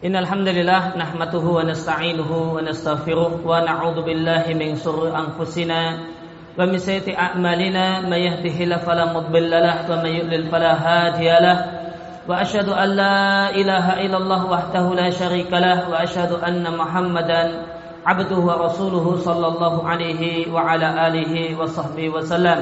إن 0.00 0.16
الحمد 0.16 0.48
لله 0.48 0.96
نحمده 0.96 1.44
ونستعينه 1.44 2.30
ونستغفره 2.56 3.32
ونعوذ 3.44 3.98
بالله 4.02 4.44
من 4.56 4.76
شرور 4.80 5.12
أنفسنا 5.12 5.80
ومن 6.58 6.78
سيئة 6.78 7.18
أعمالنا 7.18 8.08
من 8.08 8.16
يهده 8.16 8.56
الله 8.64 8.76
فلا 8.76 9.12
مضل 9.12 9.50
له 9.50 9.76
ومن 9.92 10.06
يضلل 10.06 10.48
فلا 10.48 10.72
هادي 10.72 11.28
له 11.44 11.58
وأشهد 12.28 12.68
أن 12.68 12.88
لا 12.96 13.50
إله 13.52 13.86
إلا 14.08 14.16
الله 14.16 14.40
وحده 14.50 14.84
لا 14.96 15.10
شريك 15.12 15.52
له 15.52 15.92
وأشهد 15.92 16.32
أن 16.48 16.64
محمدا 16.64 17.42
عبده 18.06 18.36
ورسوله 18.40 19.06
صلى 19.20 19.46
الله 19.46 19.74
عليه 19.88 20.52
وعلى 20.52 20.88
آله 21.08 21.60
وصحبه 21.60 22.08
وسلم. 22.08 22.58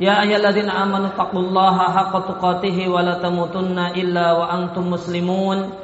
يا 0.00 0.22
أيها 0.24 0.36
الذين 0.36 0.70
آمنوا 0.72 1.12
اتقوا 1.12 1.40
الله 1.40 1.76
حق 1.78 2.14
تقاته 2.28 2.88
ولا 2.88 3.20
تموتن 3.20 3.78
إلا 4.00 4.32
وأنتم 4.32 4.90
مسلمون. 4.90 5.83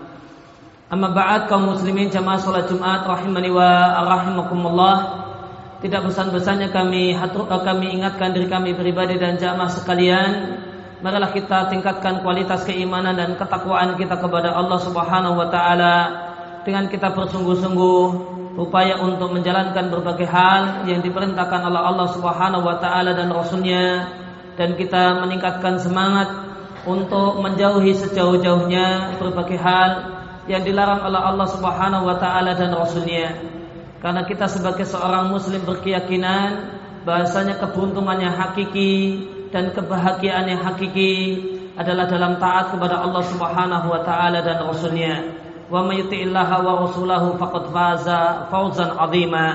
Amma 0.91 1.07
ba'd 1.15 1.47
kaum 1.47 1.71
muslimin 1.71 2.11
jamaah 2.11 2.35
salat 2.35 2.67
Jumat 2.67 3.07
rahimani 3.07 3.47
wa 3.47 3.95
rahimakumullah. 4.11 4.95
Tidak 5.79 6.03
bosan-bosannya 6.03 6.67
kami 6.75 7.15
hatur, 7.15 7.47
kami 7.47 7.95
ingatkan 7.95 8.35
diri 8.35 8.51
kami 8.51 8.75
pribadi 8.75 9.15
dan 9.15 9.39
jamaah 9.39 9.71
sekalian, 9.71 10.59
marilah 10.99 11.31
kita 11.31 11.71
tingkatkan 11.71 12.19
kualitas 12.19 12.67
keimanan 12.67 13.15
dan 13.15 13.39
ketakwaan 13.39 13.95
kita 13.95 14.19
kepada 14.19 14.51
Allah 14.51 14.83
Subhanahu 14.83 15.39
wa 15.39 15.47
taala 15.47 15.95
dengan 16.67 16.91
kita 16.91 17.15
bersungguh-sungguh 17.15 18.03
upaya 18.59 18.99
untuk 18.99 19.31
menjalankan 19.31 19.87
berbagai 19.95 20.27
hal 20.27 20.83
yang 20.91 20.99
diperintahkan 20.99 21.71
oleh 21.71 21.81
Allah 21.87 22.07
Subhanahu 22.11 22.67
wa 22.67 22.83
taala 22.83 23.15
dan 23.15 23.31
rasulnya 23.31 24.11
dan 24.59 24.75
kita 24.75 25.23
meningkatkan 25.23 25.79
semangat 25.79 26.27
untuk 26.83 27.39
menjauhi 27.39 27.95
sejauh-jauhnya 27.95 29.15
berbagai 29.23 29.55
hal 29.55 30.20
yang 30.49 30.65
dilarang 30.65 31.05
oleh 31.05 31.21
Allah 31.21 31.47
Subhanahu 31.49 32.07
wa 32.09 32.17
taala 32.17 32.57
dan 32.57 32.73
rasulnya. 32.73 33.37
Karena 34.01 34.25
kita 34.25 34.49
sebagai 34.49 34.85
seorang 34.89 35.29
muslim 35.29 35.61
berkeyakinan 35.61 36.81
bahasanya 37.05 37.61
keberuntungan 37.61 38.17
yang 38.17 38.33
hakiki 38.33 39.25
dan 39.53 39.69
kebahagiaan 39.73 40.49
yang 40.49 40.61
hakiki 40.65 41.37
adalah 41.77 42.09
dalam 42.09 42.41
taat 42.41 42.73
kepada 42.73 43.05
Allah 43.05 43.23
Subhanahu 43.29 43.87
wa 43.93 44.01
taala 44.01 44.41
dan 44.41 44.65
rasulnya. 44.65 45.37
Wa 45.69 45.85
may 45.85 46.03
wa 46.03 46.73
rasulahu 46.83 47.37
faqad 47.37 47.63
faza 47.69 48.21
fawzan 48.49 48.97
'azima. 48.97 49.47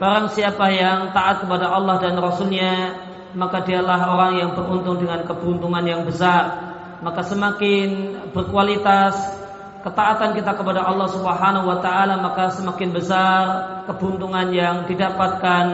Barang 0.00 0.26
siapa 0.32 0.66
yang 0.72 1.14
taat 1.14 1.44
kepada 1.46 1.70
Allah 1.70 2.00
dan 2.02 2.18
rasulnya 2.18 2.96
maka 3.32 3.64
dialah 3.64 4.12
orang 4.12 4.32
yang 4.40 4.50
beruntung 4.52 5.00
dengan 5.00 5.24
keberuntungan 5.24 5.84
yang 5.84 6.02
besar. 6.04 6.72
Maka 7.02 7.24
semakin 7.26 8.14
berkualitas 8.30 9.41
ketaatan 9.82 10.38
kita 10.38 10.54
kepada 10.54 10.86
Allah 10.86 11.10
Subhanahu 11.10 11.66
wa 11.66 11.78
taala 11.82 12.22
maka 12.22 12.54
semakin 12.54 12.94
besar 12.94 13.42
keberuntungan 13.90 14.54
yang 14.54 14.86
didapatkan 14.86 15.66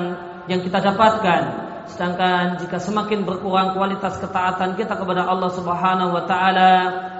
yang 0.48 0.60
kita 0.64 0.80
dapatkan. 0.80 1.42
Sedangkan 1.88 2.60
jika 2.60 2.80
semakin 2.80 3.24
berkurang 3.24 3.72
kualitas 3.76 4.16
ketaatan 4.20 4.76
kita 4.76 4.96
kepada 4.96 5.28
Allah 5.28 5.52
Subhanahu 5.52 6.16
wa 6.16 6.24
taala 6.24 6.72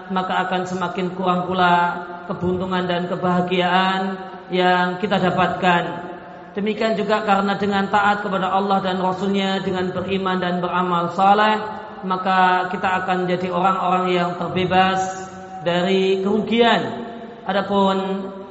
maka 0.09 0.48
akan 0.48 0.65
semakin 0.65 1.12
kurang 1.12 1.44
pula 1.44 2.04
keberuntungan 2.25 2.88
dan 2.88 3.09
kebahagiaan 3.09 4.00
yang 4.48 4.97
kita 4.97 5.21
dapatkan. 5.21 6.09
Demikian 6.56 6.97
juga 6.97 7.22
karena 7.22 7.54
dengan 7.60 7.87
taat 7.93 8.25
kepada 8.25 8.48
Allah 8.48 8.81
dan 8.81 8.98
Rasulnya 8.98 9.60
dengan 9.60 9.93
beriman 9.93 10.41
dan 10.41 10.65
beramal 10.65 11.12
saleh 11.12 11.60
maka 12.03 12.71
kita 12.72 13.04
akan 13.04 13.27
jadi 13.28 13.50
orang-orang 13.50 14.06
yang 14.15 14.31
terbebas 14.38 15.17
dari 15.62 16.22
kerugian. 16.22 17.06
Adapun 17.48 17.96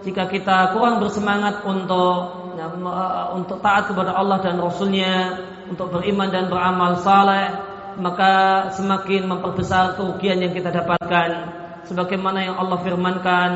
jika 0.01 0.25
kita 0.25 0.73
kurang 0.73 1.03
bersemangat 1.03 1.61
untuk 1.67 2.49
ya, 2.57 2.65
untuk 3.37 3.61
taat 3.61 3.91
kepada 3.91 4.17
Allah 4.17 4.41
dan 4.41 4.57
Rasulnya, 4.57 5.37
untuk 5.69 5.93
beriman 5.93 6.33
dan 6.33 6.49
beramal 6.49 6.97
saleh, 7.03 7.53
maka 8.01 8.67
semakin 8.73 9.29
memperbesar 9.29 9.97
kerugian 9.97 10.41
yang 10.41 10.53
kita 10.53 10.73
dapatkan. 10.73 11.29
Sebagaimana 11.87 12.43
yang 12.43 12.55
Allah 12.59 12.79
firmankan, 12.83 13.51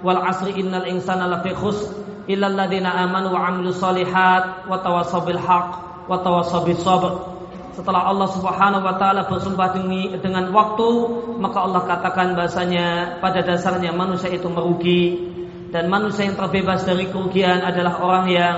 wal 0.00 0.20
asri 0.22 0.54
innal 0.60 0.86
insana 0.86 1.28
lafi 1.28 1.52
khusr 1.56 1.92
illa 2.26 2.50
alladziina 2.50 2.92
amanu 3.06 3.32
wa 3.32 3.48
'amilus 3.48 3.78
solihat 3.80 4.68
wa 4.68 4.78
tawassaw 4.82 5.22
bil 5.24 5.40
haqq 5.40 5.70
wa 6.10 6.16
tawassaw 6.20 6.66
bis 6.66 6.80
sabr 6.82 7.35
setelah 7.76 8.08
Allah 8.08 8.28
Subhanahu 8.32 8.88
wa 8.88 8.96
taala 8.96 9.28
bersumpah 9.28 9.76
dengan 10.16 10.48
waktu, 10.48 10.88
maka 11.36 11.58
Allah 11.60 11.84
katakan 11.84 12.32
bahasanya 12.32 13.20
pada 13.20 13.44
dasarnya 13.44 13.92
manusia 13.92 14.32
itu 14.32 14.48
merugi 14.48 15.20
dan 15.68 15.92
manusia 15.92 16.24
yang 16.24 16.40
terbebas 16.40 16.88
dari 16.88 17.04
kerugian 17.12 17.60
adalah 17.60 18.00
orang 18.00 18.26
yang 18.32 18.56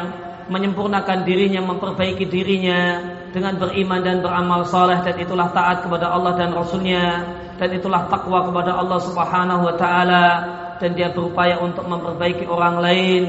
menyempurnakan 0.49 1.27
dirinya, 1.27 1.61
memperbaiki 1.67 2.31
dirinya 2.31 3.03
dengan 3.34 3.59
beriman 3.59 4.01
dan 4.07 4.23
beramal 4.23 4.62
saleh 4.65 5.03
dan 5.03 5.19
itulah 5.19 5.51
taat 5.51 5.83
kepada 5.83 6.15
Allah 6.15 6.39
dan 6.39 6.55
Rasulnya 6.55 7.27
dan 7.59 7.69
itulah 7.75 8.07
takwa 8.07 8.47
kepada 8.47 8.78
Allah 8.78 9.03
Subhanahu 9.03 9.67
wa 9.67 9.75
taala 9.75 10.27
dan 10.78 10.95
dia 10.95 11.11
berupaya 11.11 11.59
untuk 11.59 11.91
memperbaiki 11.91 12.47
orang 12.47 12.78
lain, 12.78 13.23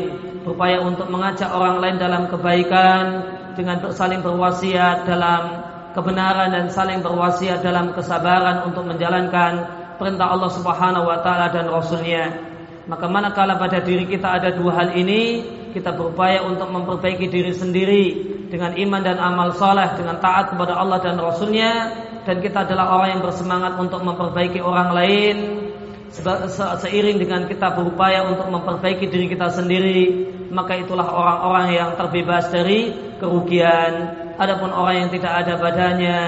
berupaya 0.45 0.85
untuk 0.85 1.09
mengajak 1.09 1.49
orang 1.49 1.81
lain 1.81 1.97
dalam 1.97 2.29
kebaikan 2.29 3.25
dengan 3.57 3.81
saling 3.91 4.21
berwasiat 4.21 5.03
dalam 5.09 5.68
kebenaran 5.93 6.53
dan 6.53 6.65
saling 6.69 7.01
berwasiat 7.01 7.65
dalam 7.65 7.93
kesabaran 7.93 8.69
untuk 8.69 8.85
menjalankan 8.85 9.65
perintah 9.99 10.31
Allah 10.31 10.51
Subhanahu 10.53 11.05
wa 11.09 11.19
taala 11.21 11.51
dan 11.51 11.67
rasulnya. 11.67 12.49
Maka 12.89 13.05
manakala 13.05 13.61
pada 13.61 13.83
diri 13.85 14.09
kita 14.09 14.41
ada 14.41 14.49
dua 14.49 14.73
hal 14.73 14.97
ini, 14.97 15.45
kita 15.69 15.93
berupaya 15.93 16.41
untuk 16.41 16.73
memperbaiki 16.73 17.29
diri 17.29 17.53
sendiri 17.53 18.05
dengan 18.49 18.73
iman 18.73 19.01
dan 19.05 19.21
amal 19.21 19.53
soleh, 19.53 19.93
dengan 19.93 20.17
taat 20.17 20.49
kepada 20.49 20.73
Allah 20.73 20.97
dan 20.97 21.21
Rasulnya, 21.21 21.93
dan 22.25 22.41
kita 22.41 22.65
adalah 22.65 22.97
orang 22.97 23.09
yang 23.13 23.21
bersemangat 23.21 23.77
untuk 23.77 24.01
memperbaiki 24.01 24.57
orang 24.57 24.89
lain, 24.89 25.35
seiring 26.81 27.21
dengan 27.21 27.45
kita 27.45 27.77
berupaya 27.77 28.25
untuk 28.25 28.49
memperbaiki 28.49 29.05
diri 29.05 29.29
kita 29.29 29.53
sendiri, 29.53 30.01
maka 30.49 30.81
itulah 30.81 31.05
orang-orang 31.05 31.77
yang 31.77 31.89
terbebas 31.93 32.49
dari 32.49 32.89
kerugian. 33.21 34.18
Adapun 34.39 34.71
orang 34.71 35.03
yang 35.03 35.09
tidak 35.11 35.33
ada 35.43 35.59
badannya 35.59 36.19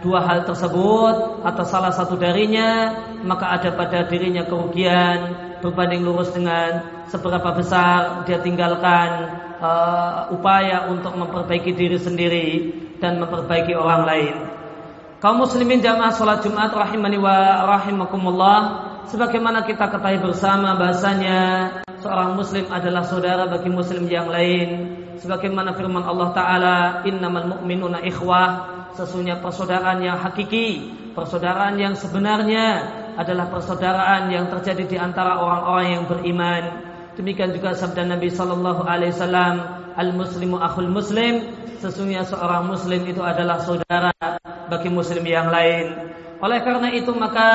dua 0.00 0.24
hal 0.24 0.48
tersebut 0.48 1.44
atau 1.44 1.64
salah 1.68 1.92
satu 1.92 2.16
darinya, 2.16 2.96
maka 3.20 3.52
ada 3.52 3.68
pada 3.76 4.08
dirinya 4.08 4.48
kerugian 4.48 5.36
berbanding 5.60 6.00
lurus 6.00 6.32
dengan 6.32 7.04
seberapa 7.12 7.52
besar 7.52 8.24
dia 8.24 8.40
tinggalkan 8.40 9.28
uh, 9.60 10.32
upaya 10.32 10.88
untuk 10.88 11.12
memperbaiki 11.20 11.76
diri 11.76 12.00
sendiri 12.00 12.48
dan 12.96 13.20
memperbaiki 13.20 13.76
orang 13.76 14.02
lain. 14.08 14.34
Kaum 15.20 15.44
muslimin 15.44 15.84
jamaah 15.84 16.16
salat 16.16 16.40
Jumat 16.40 16.72
rahimani 16.72 17.20
wa 17.20 17.68
rahimakumullah 17.76 18.60
sebagaimana 19.12 19.68
kita 19.68 19.92
ketahui 19.92 20.16
bersama 20.16 20.80
bahasanya 20.80 21.40
seorang 22.00 22.40
muslim 22.40 22.64
adalah 22.72 23.04
saudara 23.04 23.44
bagi 23.52 23.68
muslim 23.68 24.08
yang 24.08 24.32
lain 24.32 24.99
sebagaimana 25.20 25.76
firman 25.76 26.02
Allah 26.02 26.28
taala 26.32 26.76
innamal 27.06 27.56
mu'minuna 27.56 28.02
ikhwah. 28.02 28.80
Sesungguhnya 28.96 29.38
persaudaraan 29.38 30.02
yang 30.02 30.18
hakiki 30.18 30.98
persaudaraan 31.14 31.76
yang 31.78 31.94
sebenarnya 31.94 32.66
adalah 33.18 33.50
persaudaraan 33.52 34.30
yang 34.32 34.48
terjadi 34.48 34.84
di 34.86 34.96
antara 34.96 35.38
orang-orang 35.38 35.86
yang 36.00 36.04
beriman. 36.08 36.62
Demikian 37.18 37.52
juga 37.52 37.76
sabda 37.76 38.06
Nabi 38.06 38.32
sallallahu 38.32 38.86
alaihi 38.86 39.12
wasallam 39.12 39.54
al 39.94 40.10
muslimu 40.16 40.56
akhul 40.56 40.88
muslim. 40.88 41.44
Sesungguhnya 41.80 42.24
seorang 42.24 42.68
muslim 42.68 43.04
itu 43.08 43.20
adalah 43.20 43.60
saudara 43.60 44.12
bagi 44.68 44.88
muslim 44.88 45.24
yang 45.26 45.48
lain. 45.52 46.10
Oleh 46.40 46.64
karena 46.64 46.88
itu 46.96 47.12
maka 47.12 47.48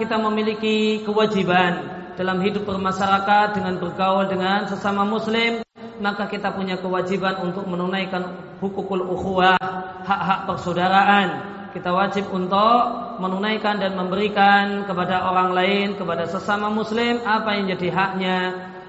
kita 0.00 0.16
memiliki 0.16 1.04
kewajiban 1.04 1.99
dalam 2.20 2.44
hidup 2.44 2.68
bermasyarakat 2.68 3.56
dengan 3.56 3.80
bergaul 3.80 4.28
dengan 4.28 4.68
sesama 4.68 5.08
muslim 5.08 5.64
maka 6.04 6.28
kita 6.28 6.52
punya 6.52 6.76
kewajiban 6.76 7.40
untuk 7.44 7.64
menunaikan 7.68 8.56
hukukul 8.60 9.04
ukhuwah, 9.04 9.60
hak-hak 10.04 10.48
persaudaraan. 10.48 11.28
Kita 11.70 11.92
wajib 11.92 12.28
untuk 12.32 12.80
menunaikan 13.20 13.78
dan 13.78 13.94
memberikan 13.94 14.88
kepada 14.88 15.28
orang 15.28 15.54
lain, 15.54 15.86
kepada 15.94 16.26
sesama 16.26 16.72
muslim 16.72 17.20
apa 17.22 17.54
yang 17.54 17.76
jadi 17.76 17.88
haknya 17.92 18.36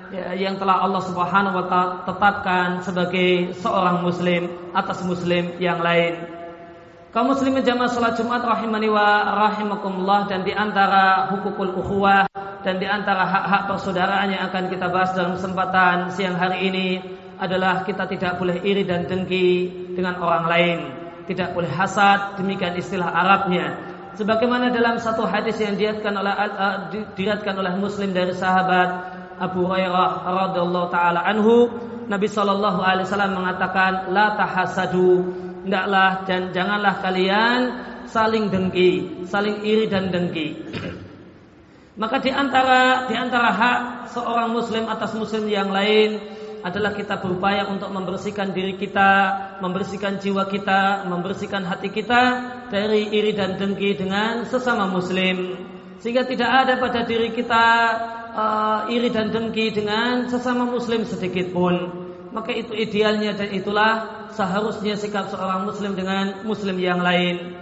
ya, 0.09 0.25
yang 0.33 0.55
telah 0.57 0.81
Allah 0.81 1.03
Subhanahu 1.03 1.61
wa 1.61 1.65
taala 1.67 2.01
tetapkan 2.07 2.67
sebagai 2.81 3.53
seorang 3.59 4.01
muslim 4.01 4.49
atas 4.73 5.03
muslim 5.05 5.51
yang 5.61 5.83
lain. 5.83 6.25
Kaum 7.11 7.27
muslimin 7.27 7.61
jamaah 7.61 7.91
salat 7.91 8.15
Jumat 8.15 8.39
rahimani 8.39 8.87
wa 8.87 9.35
rahimakumullah 9.51 10.31
dan 10.31 10.47
di 10.47 10.55
antara 10.55 11.27
hukukul 11.27 11.75
ukhuwah 11.75 12.30
dan 12.61 12.77
di 12.77 12.85
antara 12.85 13.25
hak-hak 13.25 13.61
persaudaraan 13.73 14.33
yang 14.33 14.43
akan 14.49 14.69
kita 14.69 14.87
bahas 14.89 15.11
dalam 15.17 15.37
kesempatan 15.37 16.13
siang 16.13 16.37
hari 16.37 16.69
ini 16.69 16.87
adalah 17.41 17.81
kita 17.81 18.05
tidak 18.05 18.37
boleh 18.37 18.61
iri 18.61 18.85
dan 18.85 19.09
dengki 19.09 19.69
dengan 19.97 20.21
orang 20.21 20.45
lain. 20.45 20.79
Tidak 21.25 21.57
boleh 21.57 21.69
hasad, 21.73 22.37
demikian 22.37 22.77
istilah 22.77 23.09
Arabnya. 23.09 23.77
Sebagaimana 24.13 24.69
dalam 24.69 25.01
satu 25.01 25.25
hadis 25.25 25.57
yang 25.57 25.73
diriatkan 25.79 26.13
oleh 26.13 26.33
uh, 26.35 27.57
oleh 27.57 27.73
Muslim 27.79 28.13
dari 28.13 28.35
sahabat 28.37 28.89
Abu 29.41 29.65
Hurairah 29.65 30.21
radhiyallahu 30.21 30.87
taala 30.93 31.25
anhu, 31.25 31.71
Nabi 32.05 32.27
sallallahu 32.29 32.83
alaihi 32.83 33.07
wasallam 33.07 33.33
mengatakan 33.39 34.11
la 34.13 34.37
tahasadu 34.37 35.31
hendaklah 35.65 36.27
dan 36.27 36.51
janganlah 36.51 36.99
kalian 36.99 37.59
saling 38.11 38.51
dengki, 38.51 39.23
saling 39.31 39.63
iri 39.63 39.87
dan 39.87 40.11
dengki. 40.11 40.59
Maka 41.99 42.23
di 42.23 42.31
antara 42.31 43.11
di 43.11 43.15
antara 43.19 43.51
hak 43.51 43.79
seorang 44.15 44.55
muslim 44.55 44.87
atas 44.87 45.11
muslim 45.11 45.43
yang 45.51 45.71
lain 45.71 46.23
adalah 46.61 46.93
kita 46.93 47.19
berupaya 47.19 47.67
untuk 47.67 47.89
membersihkan 47.89 48.53
diri 48.53 48.77
kita, 48.77 49.11
membersihkan 49.59 50.21
jiwa 50.21 50.47
kita, 50.47 51.09
membersihkan 51.09 51.65
hati 51.65 51.89
kita 51.89 52.21
dari 52.69 53.11
iri 53.11 53.33
dan 53.35 53.57
dengki 53.57 53.97
dengan 53.97 54.47
sesama 54.47 54.87
muslim. 54.87 55.57
Sehingga 55.99 56.23
tidak 56.25 56.49
ada 56.49 56.73
pada 56.79 57.03
diri 57.03 57.33
kita 57.33 57.65
uh, 58.33 58.79
iri 58.93 59.09
dan 59.11 59.33
dengki 59.33 59.73
dengan 59.73 60.29
sesama 60.31 60.65
muslim 60.65 61.03
sedikit 61.03 61.51
pun 61.51 62.01
maka 62.31 62.55
itu 62.55 62.71
idealnya 62.71 63.35
dan 63.35 63.51
itulah 63.51 63.91
seharusnya 64.31 64.95
sikap 64.95 65.27
seorang 65.27 65.67
muslim 65.67 65.93
dengan 65.93 66.47
muslim 66.47 66.79
yang 66.79 67.03
lain. 67.03 67.60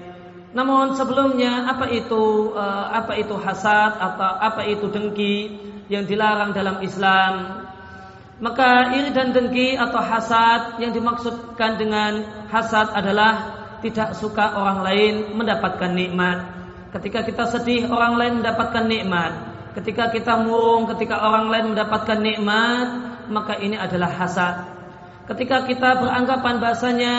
Namun 0.49 0.97
sebelumnya 0.97 1.69
apa 1.69 1.85
itu 1.93 2.53
uh, 2.57 2.89
apa 2.89 3.13
itu 3.21 3.37
hasad 3.37 4.01
atau 4.01 4.31
apa 4.41 4.65
itu 4.65 4.89
dengki 4.89 5.35
yang 5.93 6.09
dilarang 6.09 6.57
dalam 6.57 6.81
Islam? 6.81 7.65
Maka 8.39 8.95
iri 8.95 9.13
dan 9.13 9.35
dengki 9.35 9.77
atau 9.77 9.99
hasad 10.01 10.81
yang 10.81 10.95
dimaksudkan 10.95 11.77
dengan 11.77 12.23
hasad 12.49 12.89
adalah 12.95 13.59
tidak 13.85 14.17
suka 14.17 14.57
orang 14.57 14.79
lain 14.81 15.13
mendapatkan 15.37 15.91
nikmat. 15.91 16.49
Ketika 16.97 17.21
kita 17.21 17.45
sedih 17.53 17.91
orang 17.91 18.17
lain 18.17 18.33
mendapatkan 18.41 18.89
nikmat. 18.89 19.33
Ketika 19.77 20.09
kita 20.09 20.41
murung 20.41 20.89
ketika 20.89 21.21
orang 21.21 21.53
lain 21.53 21.65
mendapatkan 21.77 22.17
nikmat, 22.17 22.87
maka 23.29 23.53
ini 23.61 23.77
adalah 23.77 24.09
hasad. 24.09 24.65
Ketika 25.29 25.69
kita 25.69 26.01
beranggapan 26.01 26.57
bahasanya 26.57 27.15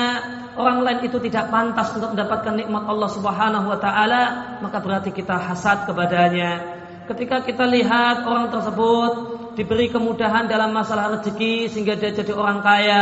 orang 0.60 0.84
lain 0.84 1.00
itu 1.08 1.16
tidak 1.24 1.48
pantas 1.48 1.96
untuk 1.96 2.12
mendapatkan 2.12 2.52
nikmat 2.52 2.84
Allah 2.84 3.08
Subhanahu 3.08 3.66
wa 3.72 3.78
taala, 3.80 4.22
maka 4.60 4.78
berarti 4.84 5.10
kita 5.10 5.40
hasad 5.40 5.88
kepadanya. 5.88 6.78
Ketika 7.08 7.42
kita 7.42 7.64
lihat 7.64 8.22
orang 8.28 8.52
tersebut 8.52 9.12
diberi 9.58 9.90
kemudahan 9.90 10.46
dalam 10.46 10.70
masalah 10.70 11.18
rezeki 11.18 11.72
sehingga 11.72 11.98
dia 11.98 12.12
jadi 12.12 12.36
orang 12.36 12.60
kaya, 12.60 13.00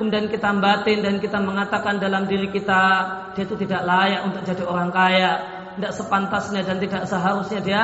kemudian 0.00 0.30
kita 0.30 0.54
batin 0.56 1.04
dan 1.04 1.18
kita 1.18 1.42
mengatakan 1.42 2.00
dalam 2.00 2.24
diri 2.30 2.48
kita 2.48 2.82
dia 3.36 3.44
itu 3.44 3.54
tidak 3.60 3.82
layak 3.84 4.24
untuk 4.24 4.42
jadi 4.46 4.64
orang 4.64 4.88
kaya, 4.88 5.30
tidak 5.76 5.92
sepantasnya 5.92 6.62
dan 6.64 6.76
tidak 6.80 7.02
seharusnya 7.04 7.60
dia 7.60 7.82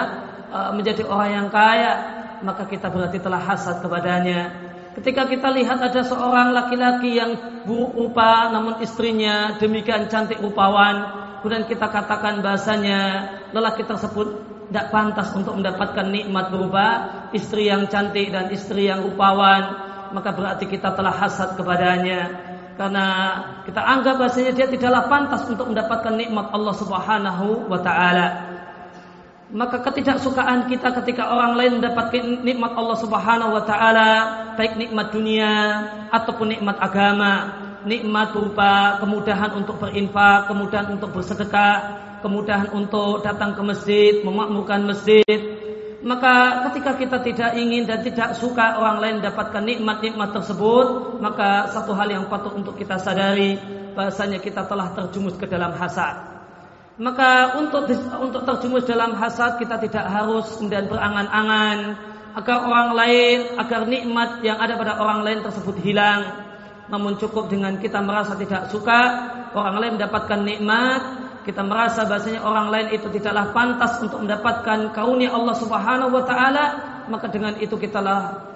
uh, 0.49 0.71
menjadi 0.73 1.05
orang 1.05 1.31
yang 1.35 1.49
kaya, 1.53 1.93
maka 2.41 2.65
kita 2.65 2.89
berarti 2.89 3.19
telah 3.21 3.41
hasad 3.43 3.83
kepadanya. 3.85 4.68
Ketika 4.99 5.31
kita 5.31 5.55
lihat 5.55 5.79
ada 5.79 6.03
seorang 6.03 6.51
laki-laki 6.51 7.23
yang 7.23 7.63
buruk 7.63 7.95
rupa 7.95 8.51
namun 8.51 8.83
istrinya 8.83 9.55
demikian 9.55 10.11
cantik 10.11 10.43
rupawan, 10.43 11.07
kemudian 11.39 11.71
kita 11.71 11.87
katakan 11.87 12.43
bahasanya 12.43 13.31
lelaki 13.55 13.87
tersebut 13.87 14.27
tidak 14.67 14.91
pantas 14.91 15.31
untuk 15.39 15.55
mendapatkan 15.55 16.03
nikmat 16.03 16.51
berupa 16.51 16.87
istri 17.31 17.71
yang 17.71 17.87
cantik 17.87 18.35
dan 18.35 18.51
istri 18.51 18.91
yang 18.91 19.07
rupawan, 19.07 19.71
maka 20.11 20.35
berarti 20.35 20.67
kita 20.67 20.91
telah 20.91 21.15
hasad 21.15 21.55
kepadanya. 21.55 22.35
Karena 22.75 23.07
kita 23.71 23.79
anggap 23.79 24.19
bahasanya 24.19 24.51
dia 24.51 24.67
tidaklah 24.67 25.07
pantas 25.07 25.47
untuk 25.47 25.71
mendapatkan 25.71 26.19
nikmat 26.19 26.51
Allah 26.51 26.75
Subhanahu 26.75 27.71
wa 27.71 27.79
taala 27.79 28.27
maka 29.49 29.81
ketidaksukaan 29.81 30.69
kita 30.69 30.93
ketika 31.01 31.33
orang 31.33 31.57
lain 31.57 31.73
mendapatkan 31.81 32.45
nikmat 32.45 32.73
Allah 32.77 32.99
Subhanahu 33.01 33.57
wa 33.57 33.65
taala, 33.65 34.11
baik 34.61 34.77
nikmat 34.77 35.09
dunia 35.09 35.53
ataupun 36.13 36.53
nikmat 36.53 36.77
agama, 36.77 37.33
nikmat 37.89 38.37
berupa 38.37 39.01
kemudahan 39.01 39.57
untuk 39.57 39.81
berinfak, 39.81 40.53
kemudahan 40.53 40.89
untuk 40.93 41.17
bersedekah, 41.17 41.77
kemudahan 42.21 42.69
untuk 42.77 43.25
datang 43.25 43.57
ke 43.57 43.63
masjid, 43.65 44.13
memakmurkan 44.21 44.85
masjid. 44.85 45.41
Maka 45.99 46.69
ketika 46.71 46.95
kita 46.95 47.17
tidak 47.25 47.51
ingin 47.59 47.89
dan 47.89 48.05
tidak 48.05 48.37
suka 48.37 48.79
orang 48.79 49.01
lain 49.01 49.15
mendapatkan 49.25 49.65
nikmat-nikmat 49.65 50.31
tersebut, 50.31 51.19
maka 51.25 51.73
satu 51.73 51.97
hal 51.97 52.07
yang 52.07 52.29
patut 52.29 52.53
untuk 52.53 52.77
kita 52.77 53.01
sadari 53.01 53.59
bahasanya 53.97 54.39
kita 54.39 54.63
telah 54.69 54.95
terjumus 54.95 55.35
ke 55.41 55.49
dalam 55.49 55.75
hasad. 55.75 56.38
Maka 56.99 57.55
untuk 57.55 57.87
untuk 58.19 58.43
terjumus 58.43 58.83
dalam 58.83 59.15
hasad 59.15 59.63
kita 59.63 59.79
tidak 59.79 60.11
harus 60.11 60.51
kemudian 60.59 60.91
berangan-angan 60.91 61.95
agar 62.35 62.59
orang 62.67 62.91
lain, 62.99 63.39
agar 63.55 63.87
nikmat 63.87 64.43
yang 64.43 64.59
ada 64.59 64.75
pada 64.75 64.99
orang 64.99 65.23
lain 65.23 65.39
tersebut 65.47 65.79
hilang. 65.79 66.27
Namun 66.91 67.15
cukup 67.15 67.47
dengan 67.47 67.79
kita 67.79 68.03
merasa 68.03 68.35
tidak 68.35 68.67
suka 68.75 69.31
orang 69.55 69.79
lain 69.79 69.93
mendapatkan 69.95 70.41
nikmat, 70.43 71.01
kita 71.47 71.63
merasa 71.63 72.03
bahasanya 72.03 72.43
orang 72.43 72.67
lain 72.67 72.89
itu 72.91 73.07
tidaklah 73.15 73.55
pantas 73.55 74.03
untuk 74.03 74.19
mendapatkan 74.19 74.91
karunia 74.91 75.31
Allah 75.31 75.55
Subhanahu 75.55 76.11
wa 76.11 76.25
taala, 76.27 76.65
maka 77.07 77.31
dengan 77.31 77.55
itu 77.63 77.79
kita 77.79 78.03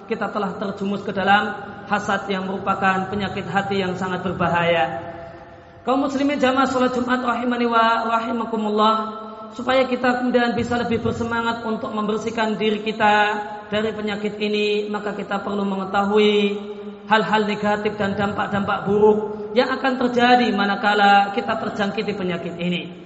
kita 0.03 0.27
telah 0.35 0.51
terjumus 0.59 0.99
ke 0.99 1.15
dalam 1.15 1.63
hasad 1.87 2.27
yang 2.27 2.43
merupakan 2.43 3.07
penyakit 3.07 3.47
hati 3.47 3.79
yang 3.79 3.95
sangat 3.95 4.19
berbahaya. 4.19 5.12
Kaum 5.83 5.99
muslimin 6.07 6.39
jamaah 6.39 6.63
salat 6.63 6.95
Jumat 6.95 7.19
rahimani 7.19 7.67
wa 7.67 8.07
rahimakumullah 8.07 8.95
supaya 9.51 9.83
kita 9.83 10.23
kemudian 10.23 10.55
bisa 10.55 10.79
lebih 10.79 11.03
bersemangat 11.03 11.59
untuk 11.67 11.91
membersihkan 11.91 12.55
diri 12.55 12.79
kita 12.87 13.15
dari 13.67 13.91
penyakit 13.91 14.39
ini 14.39 14.87
maka 14.87 15.11
kita 15.11 15.43
perlu 15.43 15.67
mengetahui 15.67 16.55
hal-hal 17.11 17.43
negatif 17.43 17.99
dan 17.99 18.15
dampak-dampak 18.15 18.87
buruk 18.87 19.51
yang 19.59 19.75
akan 19.75 20.07
terjadi 20.07 20.55
manakala 20.55 21.35
kita 21.35 21.51
terjangkiti 21.51 22.15
penyakit 22.15 22.55
ini. 22.63 23.03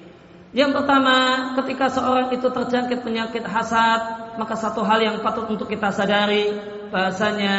Yang 0.54 0.78
pertama, 0.78 1.18
ketika 1.58 1.90
seorang 1.90 2.30
itu 2.30 2.46
terjangkit 2.46 3.02
penyakit 3.02 3.42
hasad, 3.42 4.38
maka 4.38 4.54
satu 4.54 4.86
hal 4.86 5.02
yang 5.02 5.18
patut 5.26 5.50
untuk 5.50 5.66
kita 5.66 5.90
sadari 5.90 6.54
bahasanya 6.94 7.56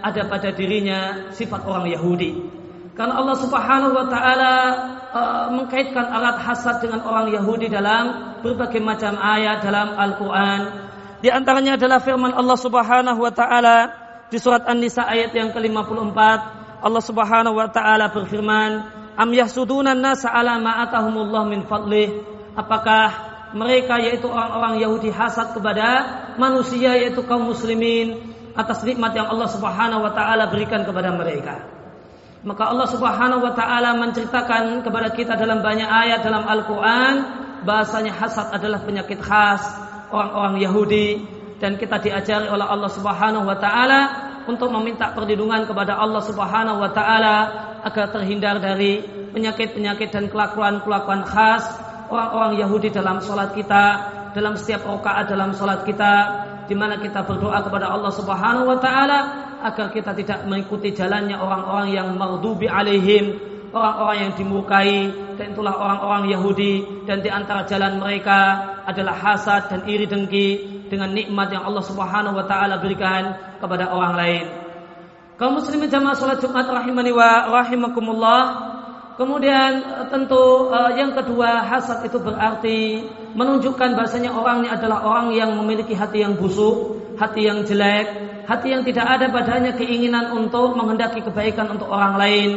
ada 0.00 0.24
pada 0.32 0.48
dirinya 0.48 1.28
sifat 1.36 1.60
orang 1.68 1.92
Yahudi. 1.92 2.61
Karena 2.92 3.24
Allah 3.24 3.36
Subhanahu 3.40 3.96
wa 3.96 4.06
taala 4.12 4.54
uh, 5.16 5.46
mengkaitkan 5.56 6.12
alat 6.12 6.36
hasad 6.44 6.84
dengan 6.84 7.00
orang 7.08 7.32
Yahudi 7.32 7.72
dalam 7.72 8.36
berbagai 8.44 8.84
macam 8.84 9.16
ayat 9.16 9.64
dalam 9.64 9.96
Al-Qur'an. 9.96 10.60
Di 11.24 11.32
antaranya 11.32 11.80
adalah 11.80 12.04
firman 12.04 12.36
Allah 12.36 12.58
Subhanahu 12.60 13.16
wa 13.16 13.32
taala 13.32 13.76
di 14.28 14.36
surat 14.36 14.68
An-Nisa 14.68 15.08
ayat 15.08 15.32
yang 15.32 15.56
ke-54. 15.56 16.18
Allah 16.84 17.02
Subhanahu 17.04 17.56
wa 17.56 17.68
taala 17.72 18.12
berfirman, 18.12 18.70
"Am 19.16 19.30
yahsuduna 19.32 19.96
an-nasa 19.96 20.28
ala 20.28 20.60
ma 20.60 20.84
atahumullah 20.84 21.48
min 21.48 21.64
fadlih?" 21.64 22.28
Apakah 22.52 23.32
mereka 23.56 24.04
yaitu 24.04 24.28
orang-orang 24.28 24.84
Yahudi 24.84 25.08
hasad 25.08 25.56
kepada 25.56 25.88
manusia 26.36 26.92
yaitu 26.92 27.24
kaum 27.24 27.48
muslimin 27.48 28.36
atas 28.52 28.84
nikmat 28.84 29.16
yang 29.16 29.32
Allah 29.32 29.48
Subhanahu 29.48 30.04
wa 30.04 30.12
taala 30.12 30.52
berikan 30.52 30.84
kepada 30.84 31.08
mereka. 31.16 31.81
Maka 32.42 32.74
Allah 32.74 32.90
Subhanahu 32.90 33.46
wa 33.46 33.54
taala 33.54 33.94
menceritakan 34.02 34.82
kepada 34.82 35.14
kita 35.14 35.38
dalam 35.38 35.62
banyak 35.62 35.86
ayat 35.86 36.26
dalam 36.26 36.42
Al-Qur'an 36.42 37.14
bahasanya 37.62 38.18
hasad 38.18 38.50
adalah 38.50 38.82
penyakit 38.82 39.22
khas 39.22 39.62
orang-orang 40.10 40.58
Yahudi 40.58 41.08
dan 41.62 41.78
kita 41.78 42.02
diajari 42.02 42.50
oleh 42.50 42.66
Allah 42.66 42.90
Subhanahu 42.90 43.46
wa 43.46 43.54
taala 43.54 44.00
untuk 44.50 44.74
meminta 44.74 45.14
perlindungan 45.14 45.70
kepada 45.70 45.94
Allah 45.94 46.18
Subhanahu 46.26 46.82
wa 46.82 46.90
taala 46.90 47.36
agar 47.86 48.10
terhindar 48.10 48.58
dari 48.58 49.06
penyakit-penyakit 49.30 50.10
dan 50.10 50.26
kelakuan-kelakuan 50.26 51.22
khas 51.22 51.62
orang-orang 52.10 52.58
Yahudi 52.58 52.90
dalam 52.90 53.22
sholat 53.22 53.54
kita, 53.54 53.84
dalam 54.34 54.58
setiap 54.58 54.82
rakaat 54.82 55.30
dalam 55.30 55.54
sholat 55.54 55.86
kita, 55.86 56.14
di 56.66 56.74
mana 56.78 56.98
kita 56.98 57.26
berdoa 57.26 57.62
kepada 57.62 57.90
Allah 57.90 58.12
Subhanahu 58.14 58.70
wa 58.70 58.78
taala 58.78 59.18
agar 59.62 59.94
kita 59.94 60.14
tidak 60.14 60.46
mengikuti 60.46 60.90
jalannya 60.90 61.38
orang-orang 61.38 61.88
yang 61.94 62.08
maghdubi 62.18 62.66
alaihim, 62.66 63.38
orang-orang 63.70 64.16
yang 64.28 64.32
dimurkai 64.34 64.94
dan 65.38 65.46
itulah 65.54 65.74
orang-orang 65.74 66.30
Yahudi 66.30 67.06
dan 67.08 67.22
di 67.22 67.30
antara 67.32 67.64
jalan 67.66 67.98
mereka 67.98 68.38
adalah 68.84 69.14
hasad 69.16 69.70
dan 69.70 69.80
iri 69.88 70.04
dengki 70.06 70.48
dengan 70.92 71.14
nikmat 71.16 71.48
yang 71.54 71.64
Allah 71.64 71.84
Subhanahu 71.86 72.36
wa 72.36 72.44
taala 72.44 72.82
berikan 72.82 73.56
kepada 73.62 73.88
orang 73.88 74.14
lain. 74.18 74.44
Kaum 75.40 75.58
muslimin 75.58 75.88
jamaah 75.88 76.14
salat 76.14 76.38
Jumat 76.38 76.68
rahimani 76.68 77.10
wa 77.10 77.48
rahimakumullah. 77.50 78.42
Kemudian 79.16 79.84
tentu 80.08 80.72
uh, 80.72 80.92
yang 80.92 81.12
kedua 81.16 81.64
hasad 81.68 82.04
itu 82.06 82.20
berarti 82.20 83.04
menunjukkan 83.32 83.96
bahasanya 83.96 84.32
orang 84.32 84.64
ini 84.64 84.70
adalah 84.70 85.04
orang 85.04 85.32
yang 85.32 85.56
memiliki 85.56 85.96
hati 85.96 86.20
yang 86.20 86.36
busuk, 86.36 87.00
hati 87.16 87.48
yang 87.48 87.64
jelek, 87.64 88.06
hati 88.44 88.72
yang 88.72 88.82
tidak 88.84 89.06
ada 89.08 89.26
padanya 89.32 89.72
keinginan 89.76 90.36
untuk 90.36 90.76
menghendaki 90.76 91.24
kebaikan 91.24 91.72
untuk 91.72 91.88
orang 91.88 92.20
lain 92.20 92.50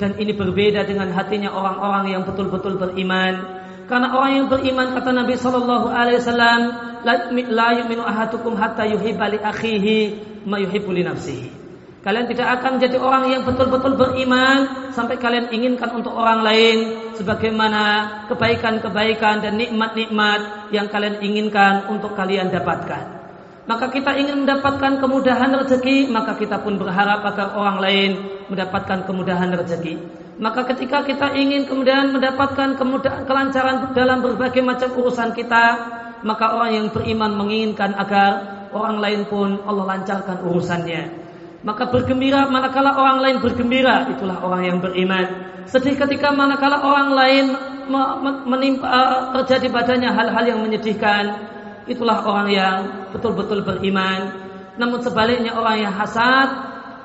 dan 0.00 0.16
ini 0.16 0.32
berbeda 0.32 0.88
dengan 0.88 1.12
hatinya 1.12 1.52
orang-orang 1.52 2.16
yang 2.16 2.22
betul-betul 2.24 2.80
beriman. 2.80 3.60
Karena 3.84 4.14
orang 4.14 4.32
yang 4.38 4.46
beriman 4.46 4.94
kata 4.94 5.10
Nabi 5.10 5.34
Shallallahu 5.34 5.86
Alaihi 5.90 6.22
Wasallam, 6.22 6.60
la 7.04 7.68
yu'minu 7.74 8.06
ahadukum 8.06 8.54
hatta 8.54 8.86
yuhibba 8.86 9.34
li 9.34 9.38
akhihi 9.42 9.96
ma 10.46 10.56
yuhibbu 10.62 10.94
li 10.94 11.02
nafsihi. 11.04 11.59
Kalian 12.00 12.32
tidak 12.32 12.48
akan 12.60 12.80
menjadi 12.80 12.96
orang 12.96 13.28
yang 13.28 13.42
betul-betul 13.44 13.92
beriman 13.92 14.88
sampai 14.96 15.20
kalian 15.20 15.52
inginkan 15.52 15.92
untuk 15.92 16.16
orang 16.16 16.40
lain 16.40 16.96
sebagaimana 17.12 18.08
kebaikan-kebaikan 18.32 19.44
dan 19.44 19.60
nikmat-nikmat 19.60 20.72
yang 20.72 20.88
kalian 20.88 21.20
inginkan 21.20 21.92
untuk 21.92 22.16
kalian 22.16 22.48
dapatkan. 22.48 23.20
Maka 23.68 23.92
kita 23.92 24.16
ingin 24.16 24.48
mendapatkan 24.48 24.96
kemudahan 24.96 25.52
rezeki, 25.60 26.08
maka 26.08 26.40
kita 26.40 26.64
pun 26.64 26.80
berharap 26.80 27.20
agar 27.20 27.52
orang 27.52 27.78
lain 27.84 28.10
mendapatkan 28.48 29.04
kemudahan 29.04 29.52
rezeki. 29.52 30.00
Maka 30.40 30.64
ketika 30.72 31.04
kita 31.04 31.36
ingin 31.36 31.68
kemudian 31.68 32.16
mendapatkan 32.16 32.80
kemudahan 32.80 33.28
kelancaran 33.28 33.92
dalam 33.92 34.24
berbagai 34.24 34.64
macam 34.64 34.88
urusan 34.96 35.36
kita, 35.36 35.64
maka 36.24 36.56
orang 36.56 36.70
yang 36.80 36.86
beriman 36.88 37.36
menginginkan 37.36 37.92
agar 37.92 38.64
orang 38.72 39.04
lain 39.04 39.28
pun 39.28 39.60
Allah 39.68 39.84
lancarkan 39.84 40.48
urusannya. 40.48 41.19
Maka 41.60 41.92
bergembira 41.92 42.48
manakala 42.48 42.96
orang 42.96 43.20
lain 43.20 43.36
bergembira, 43.44 44.08
itulah 44.08 44.40
orang 44.40 44.62
yang 44.64 44.78
beriman. 44.80 45.26
Sedih 45.68 45.92
ketika 45.92 46.32
manakala 46.32 46.80
orang 46.80 47.12
lain 47.12 47.44
menimpa, 48.48 48.88
eh, 48.88 49.20
terjadi 49.40 49.68
padanya 49.68 50.16
hal-hal 50.16 50.44
yang 50.56 50.60
menyedihkan, 50.64 51.36
itulah 51.84 52.24
orang 52.24 52.48
yang 52.48 52.76
betul-betul 53.12 53.60
beriman. 53.60 54.32
Namun 54.80 55.04
sebaliknya 55.04 55.52
orang 55.52 55.84
yang 55.84 55.92
hasad 55.92 56.48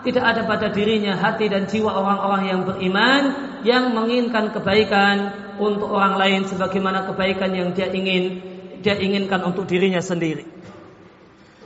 tidak 0.07 0.23
ada 0.23 0.41
pada 0.47 0.71
dirinya 0.71 1.19
hati 1.19 1.51
dan 1.51 1.67
jiwa 1.67 1.91
orang-orang 1.91 2.43
yang 2.47 2.61
beriman 2.63 3.21
yang 3.67 3.91
menginginkan 3.91 4.53
kebaikan 4.55 5.33
untuk 5.59 5.91
orang 5.91 6.15
lain 6.15 6.41
sebagaimana 6.47 7.09
kebaikan 7.11 7.51
yang 7.51 7.69
dia 7.75 7.91
ingin 7.91 8.39
dia 8.79 8.95
inginkan 8.95 9.41
untuk 9.43 9.65
dirinya 9.67 9.99
sendiri. 9.99 10.54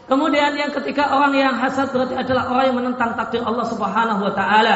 Kemudian 0.10 0.58
yang 0.58 0.74
ketiga 0.74 1.14
orang 1.14 1.38
yang 1.38 1.54
hasad 1.54 1.94
berarti 1.94 2.18
adalah 2.18 2.50
orang 2.50 2.66
yang 2.74 2.78
menentang 2.82 3.14
takdir 3.14 3.46
Allah 3.46 3.62
Subhanahu 3.70 4.26
wa 4.26 4.34
taala. 4.34 4.76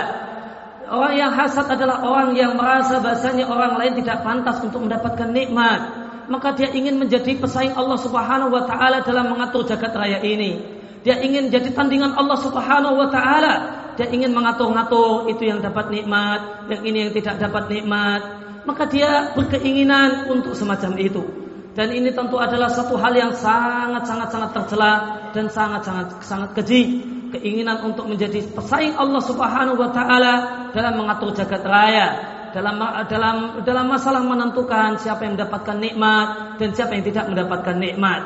Orang 0.94 1.18
yang 1.18 1.34
hasad 1.34 1.66
adalah 1.74 2.06
orang 2.06 2.38
yang 2.38 2.54
merasa 2.54 3.02
bahasanya 3.02 3.50
orang 3.50 3.82
lain 3.82 3.98
tidak 3.98 4.22
pantas 4.22 4.62
untuk 4.62 4.86
mendapatkan 4.86 5.34
nikmat. 5.34 6.06
Maka 6.30 6.54
dia 6.54 6.70
ingin 6.70 7.02
menjadi 7.02 7.34
pesaing 7.42 7.74
Allah 7.74 7.98
Subhanahu 7.98 8.54
wa 8.54 8.70
taala 8.70 9.02
dalam 9.02 9.34
mengatur 9.34 9.66
jagat 9.66 9.98
raya 9.98 10.22
ini. 10.22 10.62
Dia 11.02 11.18
ingin 11.18 11.50
jadi 11.50 11.74
tandingan 11.74 12.14
Allah 12.14 12.38
Subhanahu 12.38 12.94
wa 12.94 13.10
taala. 13.10 13.54
Dia 13.98 14.14
ingin 14.14 14.38
mengatur-ngatur 14.38 15.34
itu 15.34 15.50
yang 15.50 15.66
dapat 15.66 15.90
nikmat, 15.90 16.70
yang 16.70 16.82
ini 16.86 16.98
yang 17.10 17.14
tidak 17.18 17.42
dapat 17.42 17.74
nikmat. 17.74 18.22
Maka 18.70 18.86
dia 18.86 19.34
berkeinginan 19.34 20.30
untuk 20.30 20.54
semacam 20.54 20.94
itu. 21.02 21.43
Dan 21.74 21.90
ini 21.90 22.14
tentu 22.14 22.38
adalah 22.38 22.70
satu 22.70 22.94
hal 23.02 23.18
yang 23.18 23.34
sangat-sangat 23.34 24.30
sangat 24.30 24.50
tercela 24.54 24.92
dan 25.34 25.50
sangat-sangat 25.50 26.08
sangat 26.22 26.50
keji. 26.54 27.02
Keinginan 27.34 27.82
untuk 27.82 28.06
menjadi 28.06 28.46
pesaing 28.46 28.94
Allah 28.94 29.18
Subhanahu 29.26 29.82
wa 29.82 29.90
taala 29.90 30.34
dalam 30.70 31.02
mengatur 31.02 31.34
jagat 31.34 31.66
raya, 31.66 32.08
dalam 32.54 32.78
dalam 33.10 33.66
dalam 33.66 33.86
masalah 33.90 34.22
menentukan 34.22 35.02
siapa 35.02 35.26
yang 35.26 35.34
mendapatkan 35.34 35.82
nikmat 35.82 36.62
dan 36.62 36.70
siapa 36.78 36.94
yang 36.94 37.06
tidak 37.10 37.26
mendapatkan 37.34 37.74
nikmat. 37.82 38.22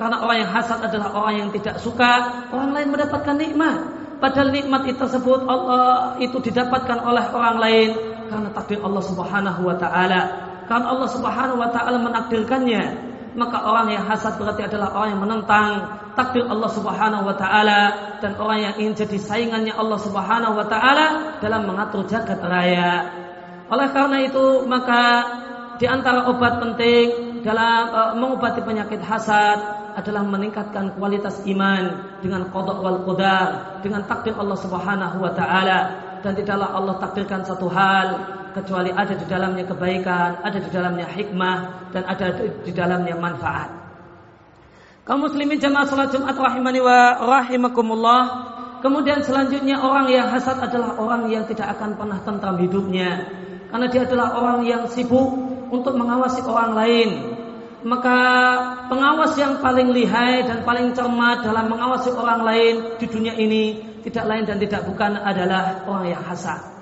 Karena 0.00 0.24
orang 0.24 0.48
yang 0.48 0.50
hasad 0.56 0.80
adalah 0.80 1.12
orang 1.12 1.34
yang 1.44 1.50
tidak 1.52 1.76
suka 1.76 2.48
orang 2.48 2.72
lain 2.72 2.88
mendapatkan 2.88 3.36
nikmat. 3.36 3.78
Padahal 4.16 4.48
nikmat 4.48 4.88
itu 4.88 4.96
tersebut 4.96 5.44
Allah 5.44 6.16
itu 6.16 6.40
didapatkan 6.40 7.04
oleh 7.04 7.24
orang 7.36 7.56
lain 7.60 7.90
karena 8.32 8.48
takdir 8.56 8.80
Allah 8.80 9.04
Subhanahu 9.04 9.60
wa 9.60 9.76
taala. 9.76 10.47
Karena 10.68 10.86
Allah 10.92 11.08
Subhanahu 11.08 11.58
wa 11.58 11.72
taala 11.72 11.98
menakdirkannya. 11.98 13.08
Maka 13.38 13.60
orang 13.64 13.94
yang 13.94 14.04
hasad 14.04 14.34
berarti 14.36 14.66
adalah 14.66 14.92
orang 14.98 15.14
yang 15.14 15.22
menentang 15.22 15.68
takdir 16.18 16.44
Allah 16.50 16.70
Subhanahu 16.74 17.22
wa 17.24 17.36
taala 17.38 17.80
dan 18.18 18.34
orang 18.36 18.58
yang 18.66 18.74
ingin 18.82 18.94
jadi 19.06 19.18
saingannya 19.20 19.72
Allah 19.78 19.98
Subhanahu 20.02 20.58
wa 20.58 20.66
taala 20.66 21.38
dalam 21.38 21.64
mengatur 21.64 22.02
jagat 22.04 22.42
raya. 22.42 23.06
Oleh 23.70 23.88
karena 23.94 24.26
itu, 24.26 24.66
maka 24.66 25.02
di 25.78 25.86
antara 25.86 26.26
obat 26.26 26.58
penting 26.58 27.38
dalam 27.46 27.82
uh, 27.94 28.12
mengobati 28.18 28.60
penyakit 28.66 28.98
hasad 28.98 29.60
adalah 29.94 30.26
meningkatkan 30.26 30.98
kualitas 30.98 31.38
iman 31.46 32.18
dengan 32.18 32.50
qada 32.50 32.74
wal 32.82 33.06
qadar, 33.06 33.78
dengan 33.86 34.02
takdir 34.10 34.34
Allah 34.34 34.58
Subhanahu 34.58 35.16
wa 35.22 35.32
taala 35.32 35.78
dan 36.22 36.34
tidaklah 36.34 36.74
Allah 36.74 36.98
takdirkan 36.98 37.46
satu 37.46 37.70
hal 37.70 38.37
kecuali 38.58 38.90
ada 38.90 39.14
di 39.14 39.26
dalamnya 39.30 39.64
kebaikan, 39.64 40.42
ada 40.42 40.58
di 40.58 40.70
dalamnya 40.70 41.06
hikmah 41.06 41.58
dan 41.94 42.02
ada 42.04 42.26
di 42.66 42.72
dalamnya 42.74 43.14
manfaat. 43.14 43.70
Kaum 45.08 45.24
muslimin 45.24 45.56
jamaah 45.56 45.88
salat 45.88 46.12
Jumat 46.12 46.36
rahimani 46.36 46.84
wa 46.84 47.16
rahimakumullah. 47.16 48.22
Kemudian 48.84 49.24
selanjutnya 49.24 49.80
orang 49.80 50.06
yang 50.12 50.28
hasad 50.28 50.60
adalah 50.60 51.00
orang 51.00 51.32
yang 51.32 51.48
tidak 51.48 51.74
akan 51.74 51.98
pernah 51.98 52.20
tentram 52.22 52.60
hidupnya 52.60 53.26
karena 53.72 53.86
dia 53.90 54.06
adalah 54.06 54.36
orang 54.38 54.58
yang 54.68 54.84
sibuk 54.86 55.34
untuk 55.72 55.96
mengawasi 55.96 56.44
orang 56.44 56.72
lain. 56.76 57.08
Maka 57.88 58.18
pengawas 58.90 59.32
yang 59.38 59.62
paling 59.62 59.94
lihai 59.94 60.44
dan 60.44 60.66
paling 60.66 60.92
cermat 60.92 61.46
dalam 61.46 61.70
mengawasi 61.72 62.10
orang 62.12 62.42
lain 62.42 62.74
di 62.98 63.06
dunia 63.08 63.34
ini 63.38 63.80
tidak 64.04 64.24
lain 64.28 64.44
dan 64.46 64.60
tidak 64.60 64.82
bukan 64.86 65.16
adalah 65.18 65.82
orang 65.88 66.12
yang 66.12 66.22
hasad. 66.22 66.77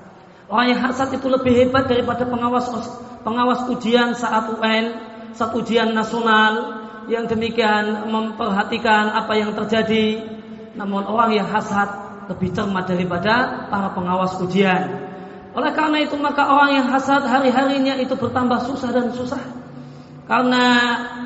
Orang 0.47 0.67
yang 0.71 0.81
hasad 0.83 1.11
itu 1.11 1.27
lebih 1.27 1.53
hebat 1.59 1.91
daripada 1.91 2.23
pengawas 2.23 2.71
pengawas 3.27 3.67
ujian 3.67 4.15
saat 4.15 4.47
UN, 4.55 4.95
saat 5.35 5.51
ujian 5.59 5.91
nasional 5.91 6.87
yang 7.11 7.27
demikian 7.27 8.07
memperhatikan 8.07 9.11
apa 9.11 9.33
yang 9.35 9.51
terjadi. 9.59 10.23
Namun 10.79 11.03
orang 11.03 11.35
yang 11.35 11.49
hasad 11.51 11.89
lebih 12.31 12.55
cermat 12.55 12.87
daripada 12.87 13.67
para 13.67 13.91
pengawas 13.91 14.39
ujian. 14.39 15.11
Oleh 15.57 15.73
karena 15.75 15.99
itu 16.05 16.15
maka 16.15 16.47
orang 16.47 16.79
yang 16.79 16.87
hasad 16.95 17.27
hari-harinya 17.27 17.99
itu 17.99 18.15
bertambah 18.15 18.71
susah 18.71 18.91
dan 18.95 19.11
susah. 19.11 19.43
Karena 20.31 20.63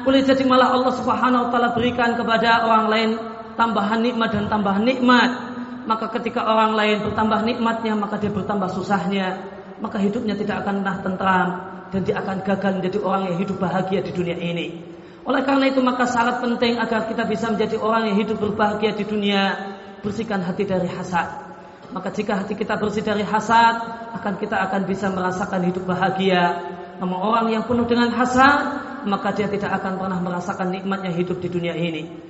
boleh 0.05 0.25
jadi 0.25 0.45
malah 0.49 0.77
Allah 0.77 0.93
Subhanahu 0.97 1.49
wa 1.49 1.49
taala 1.53 1.77
berikan 1.77 2.17
kepada 2.17 2.65
orang 2.65 2.87
lain 2.89 3.11
tambahan 3.57 4.01
nikmat 4.01 4.33
dan 4.33 4.49
tambahan 4.49 4.85
nikmat 4.85 5.50
maka 5.89 6.13
ketika 6.21 6.45
orang 6.45 6.77
lain 6.77 7.05
bertambah 7.09 7.41
nikmatnya 7.47 7.97
maka 7.97 8.21
dia 8.21 8.33
bertambah 8.33 8.69
susahnya. 8.73 9.59
Maka 9.81 9.97
hidupnya 9.97 10.37
tidak 10.37 10.61
akan 10.61 10.85
pernah 10.85 10.97
tentram 11.01 11.49
dan 11.89 12.01
dia 12.05 12.21
akan 12.21 12.45
gagal 12.45 12.73
menjadi 12.81 12.99
orang 13.01 13.23
yang 13.33 13.37
hidup 13.41 13.57
bahagia 13.57 14.05
di 14.05 14.13
dunia 14.13 14.37
ini. 14.37 14.77
Oleh 15.25 15.41
karena 15.41 15.73
itu 15.73 15.81
maka 15.81 16.05
syarat 16.05 16.45
penting 16.45 16.77
agar 16.77 17.09
kita 17.09 17.25
bisa 17.25 17.49
menjadi 17.49 17.81
orang 17.81 18.13
yang 18.13 18.17
hidup 18.21 18.37
berbahagia 18.41 18.93
di 18.93 19.09
dunia 19.09 19.57
bersihkan 20.05 20.45
hati 20.45 20.69
dari 20.69 20.85
hasad. 20.85 21.49
Maka 21.97 22.13
jika 22.13 22.45
hati 22.45 22.55
kita 22.55 22.77
bersih 22.77 23.01
dari 23.01 23.25
hasad 23.25 23.81
akan 24.21 24.37
kita 24.37 24.61
akan 24.69 24.85
bisa 24.85 25.09
merasakan 25.09 25.65
hidup 25.65 25.89
bahagia. 25.89 26.61
Namun 27.01 27.17
orang 27.17 27.49
yang 27.49 27.65
penuh 27.65 27.89
dengan 27.89 28.13
hasad 28.13 28.85
maka 29.09 29.33
dia 29.33 29.49
tidak 29.49 29.81
akan 29.81 29.97
pernah 29.97 30.21
merasakan 30.21 30.77
nikmatnya 30.77 31.09
hidup 31.09 31.41
di 31.41 31.49
dunia 31.49 31.73
ini 31.73 32.30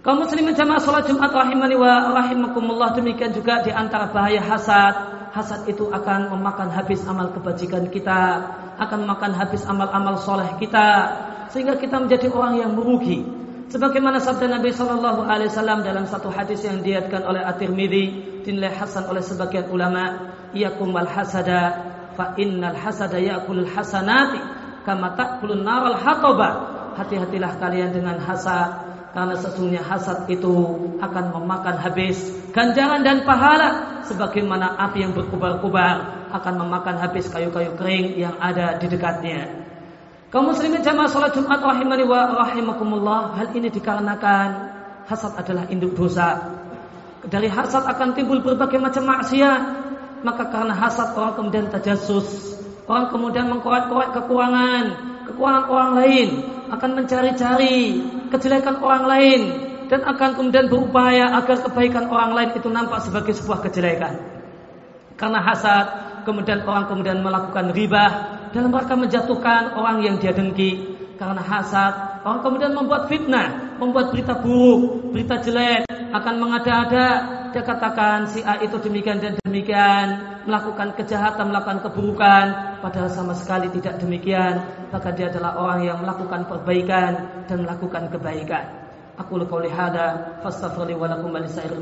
Kaum 0.00 0.24
muslimin 0.24 0.56
jamaah 0.56 0.80
salat 0.80 1.12
Jumat 1.12 1.28
rahimani 1.28 1.76
wa 1.76 2.16
rahimakumullah 2.16 2.96
demikian 2.96 3.36
juga 3.36 3.60
di 3.60 3.68
antara 3.68 4.08
bahaya 4.08 4.40
hasad. 4.40 5.20
Hasad 5.36 5.68
itu 5.68 5.92
akan 5.92 6.32
memakan 6.32 6.72
habis 6.72 7.04
amal 7.04 7.28
kebajikan 7.36 7.84
kita, 7.92 8.40
akan 8.80 9.04
memakan 9.04 9.36
habis 9.36 9.60
amal-amal 9.68 10.16
soleh 10.24 10.56
kita, 10.56 10.88
sehingga 11.52 11.76
kita 11.76 12.00
menjadi 12.00 12.32
orang 12.32 12.64
yang 12.64 12.72
merugi. 12.72 13.28
Sebagaimana 13.70 14.18
sabda 14.18 14.50
Nabi 14.50 14.72
Shallallahu 14.72 15.22
Alaihi 15.22 15.52
Wasallam 15.52 15.84
dalam 15.86 16.08
satu 16.08 16.32
hadis 16.32 16.64
yang 16.64 16.80
diatkan 16.80 17.22
oleh 17.22 17.44
At-Tirmidzi, 17.44 18.04
dinilai 18.42 18.72
hasan 18.74 19.06
oleh 19.06 19.22
sebagian 19.22 19.68
ulama, 19.70 20.32
iyakum 20.56 20.90
wal 20.90 21.06
hasada, 21.06 21.76
fa 22.16 22.34
innal 22.40 22.74
hasada 22.74 23.20
ya'kulul 23.20 23.68
hasanati, 23.68 24.40
kama 24.82 25.12
ta'kulun 25.14 25.60
naral 25.62 25.94
hatoba. 25.94 26.50
Hati-hatilah 26.98 27.62
kalian 27.62 27.94
dengan 27.94 28.18
hasad, 28.18 28.89
karena 29.10 29.34
sesungguhnya 29.34 29.82
hasad 29.82 30.30
itu 30.30 30.54
akan 31.02 31.24
memakan 31.34 31.76
habis 31.82 32.30
ganjaran 32.54 33.02
dan 33.02 33.26
pahala 33.26 34.02
sebagaimana 34.06 34.78
api 34.78 35.02
yang 35.02 35.12
berkubar-kubar 35.14 36.28
akan 36.30 36.54
memakan 36.62 36.96
habis 37.02 37.26
kayu-kayu 37.26 37.74
kering 37.74 38.14
yang 38.14 38.38
ada 38.38 38.78
di 38.78 38.86
dekatnya. 38.86 39.66
Kaum 40.30 40.46
muslimin 40.46 40.78
jamaah 40.86 41.10
salat 41.10 41.34
Jumat 41.34 41.58
rahimani 41.58 42.06
wa 42.06 42.38
rahimakumullah. 42.46 43.34
Hal 43.34 43.50
ini 43.50 43.66
dikarenakan 43.66 44.48
hasad 45.10 45.34
adalah 45.34 45.66
induk 45.66 45.98
dosa. 45.98 46.54
Dari 47.26 47.50
hasad 47.50 47.82
akan 47.82 48.14
timbul 48.14 48.38
berbagai 48.38 48.78
macam 48.78 49.10
maksiat. 49.10 49.62
Maka 50.22 50.54
karena 50.54 50.70
hasad 50.78 51.18
orang 51.18 51.34
kemudian 51.34 51.66
tajasus. 51.66 52.54
Orang 52.86 53.10
kemudian 53.10 53.50
mengkorek-korek 53.50 54.14
kekurangan, 54.14 54.84
kekurangan 55.26 55.64
orang 55.66 55.90
lain, 55.98 56.28
akan 56.70 56.90
mencari-cari 57.02 58.02
kejelekan 58.30 58.78
orang 58.80 59.04
lain 59.10 59.40
dan 59.90 60.06
akan 60.06 60.38
kemudian 60.38 60.70
berupaya 60.70 61.34
agar 61.34 61.66
kebaikan 61.66 62.06
orang 62.08 62.32
lain 62.32 62.50
itu 62.54 62.70
nampak 62.70 63.02
sebagai 63.02 63.34
sebuah 63.34 63.66
kejelekan. 63.66 64.14
Karena 65.18 65.42
hasad, 65.42 65.86
kemudian 66.24 66.64
orang 66.64 66.88
kemudian 66.88 67.20
melakukan 67.20 67.74
ribah, 67.74 68.40
dalam 68.50 68.74
rangka 68.74 68.98
menjatuhkan 68.98 69.78
orang 69.78 70.02
yang 70.02 70.18
dia 70.18 70.34
dengki 70.34 70.98
karena 71.14 71.42
hasad 71.44 72.24
orang 72.26 72.40
kemudian 72.42 72.72
membuat 72.74 73.06
fitnah 73.06 73.78
membuat 73.78 74.10
berita 74.10 74.34
buruk 74.42 75.14
berita 75.14 75.38
jelek 75.38 75.86
akan 76.10 76.34
mengada-ada 76.42 77.06
dia 77.50 77.62
katakan 77.66 78.30
si 78.30 78.40
A 78.46 78.58
itu 78.62 78.78
demikian 78.78 79.18
dan 79.18 79.34
demikian 79.42 80.06
melakukan 80.46 80.94
kejahatan 80.94 81.50
melakukan 81.50 81.82
keburukan 81.84 82.46
padahal 82.80 83.10
sama 83.10 83.34
sekali 83.34 83.68
tidak 83.74 83.98
demikian 83.98 84.62
maka 84.94 85.10
dia 85.12 85.28
adalah 85.28 85.58
orang 85.58 85.80
yang 85.86 85.98
melakukan 86.00 86.46
perbaikan 86.46 87.44
dan 87.50 87.58
melakukan 87.66 88.08
kebaikan. 88.10 88.64
Aku 89.20 89.36
qauli 89.44 89.68
hada 89.68 90.40
fastaghfiru 90.40 90.96
wa 90.96 91.10
lakum 91.12 91.28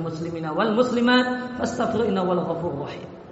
muslimina 0.02 0.50
wal 0.50 0.75
muslimat 0.75 1.54
fastaghfiru 1.60 2.10
wal 2.10 2.42
rahim 2.82 3.27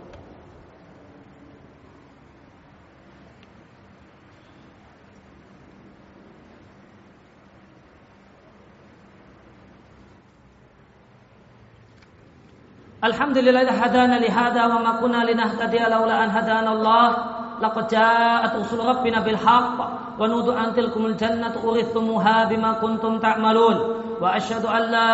الحمد 13.05 13.39
لله 13.39 13.61
الذي 13.61 13.77
هدانا 13.77 14.17
لهذا 14.25 14.63
وما 14.67 14.93
كنا 15.01 15.21
لنهتدي 15.29 15.79
لولا 15.79 16.25
أن 16.25 16.31
هدانا 16.31 16.73
الله 16.73 17.17
لقد 17.61 17.89
جاءت 17.89 18.57
رسل 18.57 18.81
ربنا 18.81 19.21
بالحق 19.21 19.77
ونود 20.21 20.49
أن 20.49 20.73
تلكم 20.75 21.07
الجنة 21.07 21.55
اورثتموها 21.65 22.45
بما 22.45 22.73
كنتم 22.73 23.19
تعملون. 23.19 23.77
وأشهد 24.21 24.65
أن 24.65 24.83
لا 24.89 25.13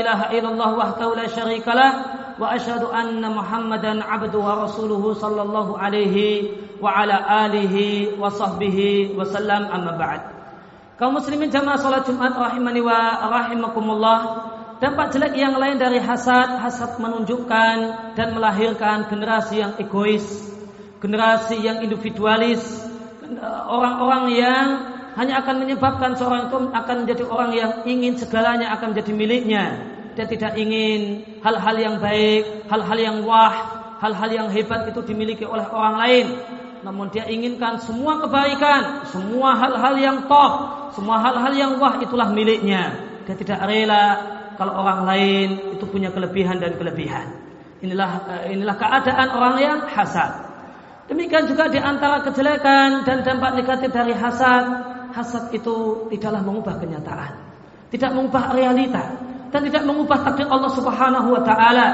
إله 0.00 0.20
إلا 0.36 0.48
الله 0.52 0.70
وحده 0.76 1.14
لا 1.14 1.26
شريك 1.26 1.68
له 1.68 1.92
وأشهد 2.40 2.84
أن 2.84 3.24
محمدا 3.36 4.04
عبده 4.04 4.38
ورسوله 4.38 5.12
صلى 5.14 5.42
الله 5.42 5.78
عليه 5.78 6.16
وعلى 6.84 7.16
آله 7.46 7.76
وصحبه 8.20 8.78
وسلم. 9.16 9.62
أما 9.72 9.92
بعد 9.96 10.20
كمسلمين 11.00 11.48
جماعة 11.50 11.76
صلاة 11.80 12.04
الجمعة 12.08 12.36
رحمني 12.44 12.80
ورحمكم 12.80 13.90
الله. 13.90 14.18
Dampak 14.82 15.14
jelek 15.14 15.38
yang 15.38 15.54
lain 15.62 15.78
dari 15.78 16.02
hasad, 16.02 16.58
hasad 16.58 16.98
menunjukkan 16.98 17.76
dan 18.18 18.34
melahirkan 18.34 19.06
generasi 19.06 19.62
yang 19.62 19.78
egois, 19.78 20.26
generasi 20.98 21.62
yang 21.62 21.86
individualis, 21.86 22.82
orang-orang 23.70 24.34
yang 24.34 24.66
hanya 25.14 25.38
akan 25.38 25.62
menyebabkan 25.62 26.18
seorang 26.18 26.50
itu 26.50 26.58
akan 26.74 26.96
menjadi 27.06 27.24
orang 27.30 27.50
yang 27.54 27.72
ingin 27.86 28.18
segalanya 28.18 28.74
akan 28.74 28.90
menjadi 28.90 29.12
miliknya. 29.14 29.64
Dia 30.18 30.26
tidak 30.26 30.58
ingin 30.58 31.30
hal-hal 31.46 31.76
yang 31.78 31.96
baik, 32.02 32.66
hal-hal 32.66 32.98
yang 32.98 33.16
wah, 33.22 33.54
hal-hal 34.02 34.30
yang 34.34 34.48
hebat 34.50 34.90
itu 34.90 34.98
dimiliki 35.06 35.46
oleh 35.46 35.62
orang 35.70 35.94
lain. 35.94 36.26
Namun 36.82 37.06
dia 37.14 37.30
inginkan 37.30 37.78
semua 37.78 38.18
kebaikan, 38.18 39.06
semua 39.14 39.54
hal-hal 39.62 39.94
yang 39.94 40.26
toh, 40.26 40.90
semua 40.98 41.22
hal-hal 41.22 41.54
yang 41.54 41.72
wah 41.78 42.02
itulah 42.02 42.34
miliknya. 42.34 42.98
Dia 43.30 43.38
tidak 43.38 43.62
rela 43.62 44.41
kalau 44.62 44.78
orang 44.78 45.02
lain 45.02 45.48
itu 45.74 45.82
punya 45.90 46.14
kelebihan 46.14 46.62
dan 46.62 46.78
kelebihan. 46.78 47.34
Inilah 47.82 48.10
eh, 48.30 48.54
inilah 48.54 48.78
keadaan 48.78 49.28
orang 49.34 49.56
yang 49.58 49.78
hasad. 49.90 50.54
Demikian 51.10 51.50
juga 51.50 51.66
di 51.66 51.82
antara 51.82 52.22
kejelekan 52.22 53.02
dan 53.02 53.26
dampak 53.26 53.58
negatif 53.58 53.90
dari 53.90 54.14
hasad, 54.14 54.64
hasad 55.10 55.50
itu 55.50 56.06
tidaklah 56.14 56.46
mengubah 56.46 56.78
kenyataan, 56.78 57.42
tidak 57.90 58.14
mengubah 58.14 58.54
realita 58.54 59.18
dan 59.50 59.66
tidak 59.66 59.82
mengubah 59.82 60.22
takdir 60.22 60.46
Allah 60.46 60.70
Subhanahu 60.70 61.28
wa 61.34 61.42
taala. 61.42 61.88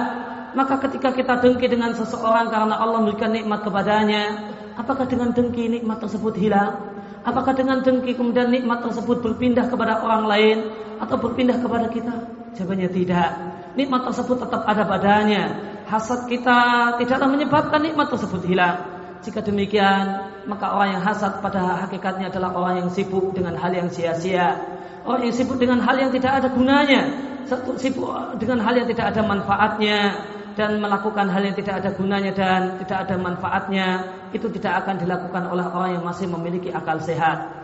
Maka 0.52 0.76
ketika 0.84 1.16
kita 1.16 1.40
dengki 1.40 1.72
dengan 1.72 1.96
seseorang 1.96 2.52
karena 2.52 2.76
Allah 2.76 3.00
memberikan 3.00 3.32
nikmat 3.32 3.64
kepadanya, 3.64 4.52
apakah 4.76 5.08
dengan 5.08 5.32
dengki 5.32 5.72
nikmat 5.72 6.04
tersebut 6.04 6.36
hilang? 6.36 7.00
Apakah 7.24 7.56
dengan 7.56 7.80
dengki 7.80 8.12
kemudian 8.12 8.52
nikmat 8.52 8.84
tersebut 8.84 9.24
berpindah 9.24 9.72
kepada 9.72 10.04
orang 10.04 10.24
lain 10.28 10.56
atau 11.00 11.16
berpindah 11.16 11.60
kepada 11.60 11.88
kita? 11.88 12.37
Jawabannya 12.56 12.88
tidak. 12.92 13.30
Nikmat 13.76 14.08
tersebut 14.08 14.36
tetap 14.40 14.62
ada 14.64 14.82
padanya. 14.88 15.44
Hasad 15.88 16.28
kita 16.28 16.92
tidaklah 17.00 17.28
menyebabkan 17.32 17.80
nikmat 17.80 18.12
tersebut 18.12 18.44
hilang. 18.44 18.84
Jika 19.24 19.42
demikian, 19.42 20.30
maka 20.46 20.70
orang 20.72 20.98
yang 20.98 21.02
hasad 21.02 21.42
pada 21.42 21.84
hakikatnya 21.86 22.30
adalah 22.30 22.54
orang 22.54 22.86
yang 22.86 22.88
sibuk 22.92 23.34
dengan 23.34 23.58
hal 23.58 23.72
yang 23.74 23.90
sia-sia. 23.90 24.56
Orang 25.02 25.26
yang 25.26 25.34
sibuk 25.34 25.58
dengan 25.58 25.82
hal 25.82 25.96
yang 25.98 26.12
tidak 26.14 26.44
ada 26.44 26.48
gunanya. 26.52 27.02
Sibuk 27.80 28.12
dengan 28.38 28.60
hal 28.62 28.76
yang 28.76 28.88
tidak 28.88 29.16
ada 29.16 29.22
manfaatnya 29.24 29.98
dan 30.58 30.82
melakukan 30.82 31.30
hal 31.30 31.42
yang 31.46 31.56
tidak 31.56 31.80
ada 31.80 31.90
gunanya 31.94 32.32
dan 32.34 32.60
tidak 32.82 33.06
ada 33.06 33.14
manfaatnya 33.14 33.86
itu 34.34 34.50
tidak 34.58 34.84
akan 34.84 34.98
dilakukan 34.98 35.46
oleh 35.46 35.66
orang 35.70 35.90
yang 35.98 36.04
masih 36.04 36.26
memiliki 36.26 36.74
akal 36.74 36.98
sehat. 36.98 37.57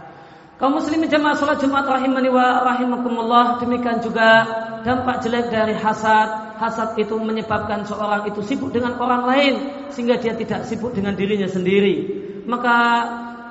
Kaum 0.54 0.78
muslimin 0.78 1.10
jemaah 1.10 1.34
salat 1.34 1.58
Jumat 1.58 1.82
rahimani 1.82 2.30
wa 2.30 2.62
rahimakumullah 2.62 3.58
demikian 3.58 3.98
juga 3.98 4.46
dampak 4.86 5.26
jelek 5.26 5.50
dari 5.50 5.74
hasad. 5.74 6.54
Hasad 6.54 6.94
itu 6.94 7.18
menyebabkan 7.18 7.82
seorang 7.82 8.30
itu 8.30 8.38
sibuk 8.46 8.70
dengan 8.70 8.94
orang 9.02 9.26
lain 9.26 9.54
sehingga 9.90 10.14
dia 10.14 10.38
tidak 10.38 10.62
sibuk 10.70 10.94
dengan 10.94 11.18
dirinya 11.18 11.50
sendiri. 11.50 12.06
Maka 12.46 12.76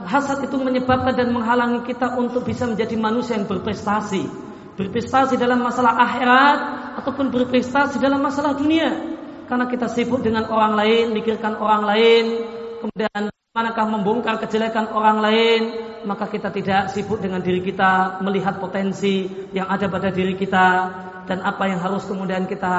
hasad 0.07 0.47
itu 0.47 0.55
menyebabkan 0.55 1.11
dan 1.11 1.35
menghalangi 1.35 1.83
kita 1.83 2.15
untuk 2.15 2.47
bisa 2.47 2.71
menjadi 2.71 2.95
manusia 2.95 3.35
yang 3.35 3.51
berprestasi. 3.51 4.23
Berprestasi 4.79 5.35
dalam 5.35 5.59
masalah 5.59 5.99
akhirat 5.99 6.59
ataupun 7.03 7.35
berprestasi 7.35 7.99
dalam 7.99 8.23
masalah 8.23 8.55
dunia. 8.55 9.19
Karena 9.43 9.67
kita 9.67 9.91
sibuk 9.91 10.23
dengan 10.23 10.47
orang 10.47 10.79
lain, 10.79 11.11
mikirkan 11.11 11.59
orang 11.59 11.83
lain, 11.83 12.25
kemudian 12.79 13.27
manakah 13.53 13.85
membongkar 13.85 14.41
kejelekan 14.41 14.89
orang 14.97 15.21
lain, 15.21 15.61
maka 16.09 16.25
kita 16.25 16.49
tidak 16.49 16.89
sibuk 16.89 17.21
dengan 17.21 17.37
diri 17.37 17.61
kita 17.61 18.17
melihat 18.25 18.57
potensi 18.57 19.29
yang 19.53 19.69
ada 19.69 19.85
pada 19.93 20.09
diri 20.09 20.33
kita 20.33 20.67
dan 21.29 21.37
apa 21.45 21.69
yang 21.69 21.77
harus 21.77 22.01
kemudian 22.09 22.49
kita 22.49 22.75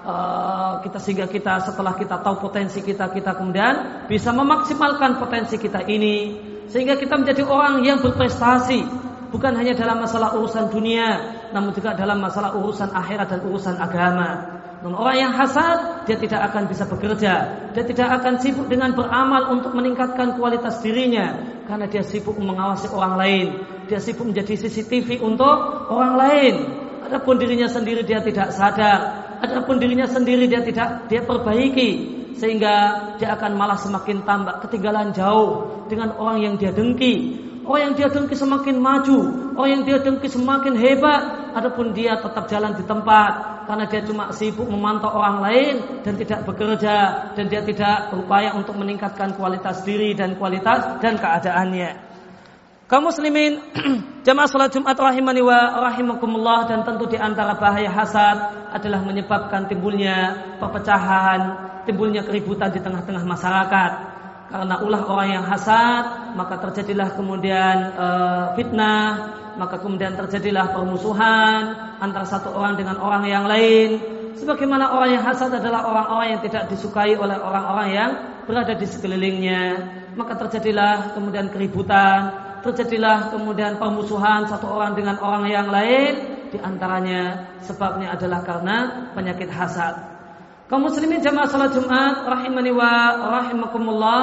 uh, 0.00 0.72
kita 0.80 0.96
sehingga 0.96 1.28
kita 1.28 1.68
setelah 1.68 1.92
kita 2.00 2.24
tahu 2.24 2.40
potensi 2.40 2.80
kita 2.80 3.12
kita 3.12 3.36
kemudian 3.36 4.08
bisa 4.08 4.32
memaksimalkan 4.32 5.20
potensi 5.20 5.60
kita 5.60 5.84
ini. 5.84 6.40
Sehingga 6.72 6.96
kita 6.96 7.20
menjadi 7.20 7.44
orang 7.44 7.84
yang 7.84 8.00
berprestasi 8.00 8.80
bukan 9.28 9.52
hanya 9.60 9.76
dalam 9.76 10.00
masalah 10.00 10.40
urusan 10.40 10.72
dunia 10.72 11.20
namun 11.54 11.70
juga 11.70 11.94
dalam 11.94 12.18
masalah 12.18 12.58
urusan 12.58 12.90
akhirat 12.90 13.30
dan 13.30 13.40
urusan 13.46 13.78
agama 13.78 14.54
dan 14.84 15.00
orang 15.00 15.16
yang 15.16 15.32
hasad, 15.32 16.04
dia 16.04 16.20
tidak 16.20 16.52
akan 16.52 16.68
bisa 16.68 16.84
bekerja. 16.84 17.32
Dia 17.72 17.84
tidak 17.88 18.20
akan 18.20 18.36
sibuk 18.36 18.68
dengan 18.68 18.92
beramal 18.92 19.56
untuk 19.56 19.72
meningkatkan 19.72 20.36
kualitas 20.36 20.84
dirinya. 20.84 21.40
Karena 21.64 21.88
dia 21.88 22.04
sibuk 22.04 22.36
mengawasi 22.36 22.92
orang 22.92 23.16
lain. 23.16 23.46
Dia 23.88 23.96
sibuk 23.96 24.28
menjadi 24.28 24.60
CCTV 24.60 25.24
untuk 25.24 25.88
orang 25.88 26.20
lain. 26.20 26.54
Adapun 27.00 27.40
dirinya 27.40 27.64
sendiri 27.64 28.04
dia 28.04 28.20
tidak 28.20 28.52
sadar. 28.52 29.24
Adapun 29.40 29.80
dirinya 29.80 30.04
sendiri 30.04 30.52
dia 30.52 30.60
tidak 30.60 31.08
dia 31.08 31.24
perbaiki. 31.24 32.20
Sehingga 32.36 32.74
dia 33.16 33.32
akan 33.40 33.56
malah 33.56 33.80
semakin 33.80 34.20
tambah 34.28 34.68
ketinggalan 34.68 35.16
jauh 35.16 35.80
dengan 35.88 36.12
orang 36.20 36.44
yang 36.44 36.54
dia 36.60 36.76
dengki. 36.76 37.40
Orang 37.64 37.80
yang 37.80 37.94
dia 37.96 38.08
dengki 38.12 38.36
semakin 38.36 38.76
maju, 38.76 39.18
orang 39.56 39.70
yang 39.72 39.82
dia 39.88 39.96
dengki 40.04 40.28
semakin 40.28 40.76
hebat, 40.76 41.22
adapun 41.56 41.96
dia 41.96 42.20
tetap 42.20 42.44
jalan 42.44 42.76
di 42.76 42.84
tempat 42.84 43.64
karena 43.64 43.88
dia 43.88 44.04
cuma 44.04 44.28
sibuk 44.36 44.68
memantau 44.68 45.08
orang 45.08 45.40
lain 45.40 45.74
dan 46.04 46.20
tidak 46.20 46.44
bekerja 46.44 46.96
dan 47.32 47.48
dia 47.48 47.64
tidak 47.64 48.12
berupaya 48.12 48.52
untuk 48.52 48.76
meningkatkan 48.76 49.32
kualitas 49.32 49.80
diri 49.80 50.12
dan 50.12 50.36
kualitas 50.36 51.00
dan 51.00 51.16
keadaannya. 51.16 52.12
Kaum 52.84 53.08
muslimin 53.08 53.64
jamaah 54.28 54.44
salat 54.44 54.68
Jumat 54.68 55.00
rahimani 55.00 55.40
wa 55.40 55.88
rahimakumullah 55.88 56.68
dan 56.68 56.84
tentu 56.84 57.08
di 57.08 57.16
antara 57.16 57.56
bahaya 57.56 57.88
hasad 57.88 58.68
adalah 58.76 59.00
menyebabkan 59.00 59.72
timbulnya 59.72 60.36
perpecahan, 60.60 61.40
timbulnya 61.88 62.28
keributan 62.28 62.68
di 62.68 62.84
tengah-tengah 62.84 63.24
masyarakat 63.24 64.13
karena 64.54 64.78
ulah 64.86 65.02
orang 65.10 65.28
yang 65.34 65.42
hasad 65.42 66.30
maka 66.38 66.62
terjadilah 66.62 67.18
kemudian 67.18 67.90
e, 67.90 68.06
fitnah 68.54 69.34
maka 69.58 69.82
kemudian 69.82 70.14
terjadilah 70.14 70.70
permusuhan 70.70 71.74
antara 71.98 72.22
satu 72.22 72.54
orang 72.54 72.78
dengan 72.78 73.02
orang 73.02 73.26
yang 73.26 73.50
lain. 73.50 73.98
Sebagaimana 74.38 74.94
orang 74.94 75.18
yang 75.18 75.24
hasad 75.26 75.50
adalah 75.58 75.86
orang-orang 75.90 76.38
yang 76.38 76.42
tidak 76.42 76.70
disukai 76.70 77.14
oleh 77.18 77.38
orang-orang 77.38 77.88
yang 77.94 78.10
berada 78.46 78.74
di 78.78 78.86
sekelilingnya. 78.86 79.62
Maka 80.14 80.38
terjadilah 80.46 81.14
kemudian 81.18 81.50
keributan 81.50 82.44
terjadilah 82.64 83.28
kemudian 83.28 83.76
permusuhan 83.76 84.48
satu 84.48 84.64
orang 84.72 84.96
dengan 84.96 85.20
orang 85.20 85.44
yang 85.50 85.68
lain. 85.68 86.12
Di 86.48 86.58
antaranya 86.62 87.50
sebabnya 87.66 88.14
adalah 88.14 88.40
karena 88.46 88.76
penyakit 89.12 89.50
hasad. 89.50 90.13
Kaum 90.74 90.90
muslimin 90.90 91.22
jamaah 91.22 91.46
salat 91.46 91.70
Jumat 91.70 92.26
rahimani 92.26 92.74
wa 92.74 93.14
rahimakumullah 93.14 94.22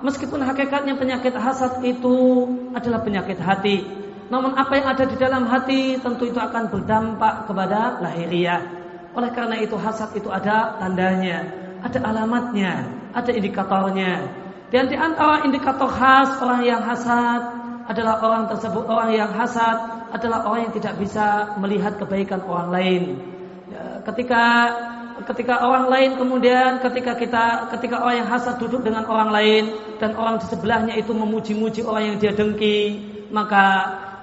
meskipun 0.00 0.40
hakikatnya 0.40 0.96
penyakit 0.96 1.36
hasad 1.36 1.84
itu 1.84 2.48
adalah 2.72 3.04
penyakit 3.04 3.36
hati. 3.36 3.84
Namun 4.32 4.56
apa 4.56 4.72
yang 4.80 4.88
ada 4.88 5.04
di 5.04 5.20
dalam 5.20 5.44
hati 5.44 6.00
tentu 6.00 6.32
itu 6.32 6.40
akan 6.40 6.72
berdampak 6.72 7.44
kepada 7.44 8.00
lahiriah. 8.00 8.72
Oleh 9.12 9.36
karena 9.36 9.60
itu 9.60 9.76
hasad 9.76 10.16
itu 10.16 10.32
ada 10.32 10.80
tandanya, 10.80 11.44
ada 11.84 12.00
alamatnya, 12.08 12.88
ada 13.12 13.28
indikatornya. 13.28 14.32
Dan 14.72 14.88
di 14.88 14.96
antara 14.96 15.44
indikator 15.44 15.92
khas 15.92 16.40
orang 16.40 16.64
yang 16.64 16.80
hasad 16.80 17.52
adalah 17.84 18.16
orang 18.24 18.48
tersebut 18.48 18.88
orang 18.88 19.12
yang 19.12 19.28
hasad 19.28 20.08
adalah 20.08 20.48
orang 20.48 20.72
yang 20.72 20.74
tidak 20.80 20.96
bisa 20.96 21.52
melihat 21.60 22.00
kebaikan 22.00 22.40
orang 22.48 22.72
lain. 22.72 23.02
Ya, 23.68 24.00
ketika 24.08 24.44
ketika 25.28 25.62
orang 25.62 25.86
lain 25.92 26.10
kemudian 26.18 26.80
ketika 26.82 27.12
kita 27.14 27.44
ketika 27.76 28.02
orang 28.02 28.24
yang 28.24 28.28
hasad 28.30 28.56
duduk 28.58 28.82
dengan 28.82 29.04
orang 29.06 29.30
lain 29.30 29.64
dan 30.02 30.16
orang 30.18 30.40
di 30.40 30.46
sebelahnya 30.50 30.94
itu 30.98 31.12
memuji-muji 31.14 31.86
orang 31.86 32.14
yang 32.14 32.16
dia 32.18 32.32
dengki, 32.34 33.00
maka 33.30 33.64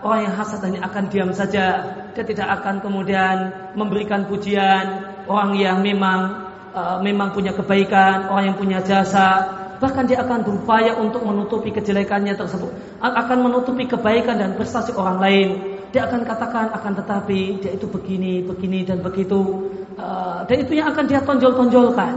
orang 0.04 0.28
yang 0.28 0.34
hasad 0.36 0.60
hanya 0.64 0.84
akan 0.88 1.04
diam 1.12 1.32
saja. 1.32 1.96
Dia 2.16 2.24
tidak 2.26 2.48
akan 2.60 2.84
kemudian 2.84 3.36
memberikan 3.76 4.28
pujian 4.28 5.08
orang 5.30 5.56
yang 5.56 5.80
memang 5.80 6.50
uh, 6.74 6.98
memang 7.00 7.32
punya 7.32 7.56
kebaikan, 7.56 8.28
orang 8.28 8.54
yang 8.54 8.58
punya 8.58 8.80
jasa, 8.84 9.48
bahkan 9.80 10.06
dia 10.06 10.20
akan 10.22 10.44
berupaya 10.44 11.00
untuk 11.00 11.24
menutupi 11.24 11.72
kejelekannya 11.72 12.36
tersebut, 12.36 13.00
akan 13.00 13.38
menutupi 13.40 13.88
kebaikan 13.88 14.36
dan 14.38 14.60
prestasi 14.60 14.92
orang 14.94 15.18
lain. 15.24 15.50
Dia 15.90 16.06
akan 16.06 16.22
katakan 16.22 16.70
akan 16.70 16.94
tetapi 17.02 17.66
dia 17.66 17.72
itu 17.74 17.90
begini, 17.90 18.46
begini 18.46 18.86
dan 18.86 19.02
begitu. 19.02 19.72
Uh, 20.00 20.48
dan 20.48 20.64
itu 20.64 20.80
yang 20.80 20.96
akan 20.96 21.06
dia 21.12 21.20
tonjol-tonjolkan. 21.20 22.14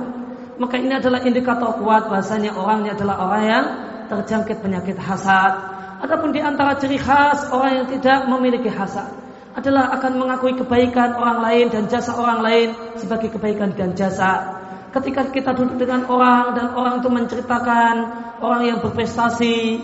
Maka 0.62 0.78
ini 0.78 0.94
adalah 0.94 1.26
indikator 1.26 1.74
kuat 1.82 2.06
bahasanya 2.06 2.54
orangnya 2.54 2.94
adalah 2.94 3.26
orang 3.26 3.42
yang 3.42 3.64
terjangkit 4.06 4.62
penyakit 4.62 4.94
hasad. 5.02 5.52
Adapun 5.98 6.30
di 6.30 6.38
antara 6.38 6.78
ciri 6.78 6.98
khas 6.98 7.50
orang 7.50 7.82
yang 7.82 7.86
tidak 7.90 8.30
memiliki 8.30 8.70
hasad 8.70 9.10
adalah 9.58 9.90
akan 9.98 10.12
mengakui 10.16 10.54
kebaikan 10.54 11.18
orang 11.18 11.42
lain 11.42 11.66
dan 11.74 11.90
jasa 11.90 12.14
orang 12.14 12.40
lain 12.40 12.68
sebagai 12.96 13.34
kebaikan 13.34 13.74
dan 13.74 13.92
jasa 13.98 14.62
ketika 14.92 15.32
kita 15.32 15.50
duduk 15.56 15.80
dengan 15.80 16.04
orang 16.06 16.52
dan 16.52 16.76
orang 16.76 17.00
itu 17.00 17.08
menceritakan 17.08 17.94
orang 18.44 18.62
yang 18.68 18.78
berprestasi, 18.84 19.80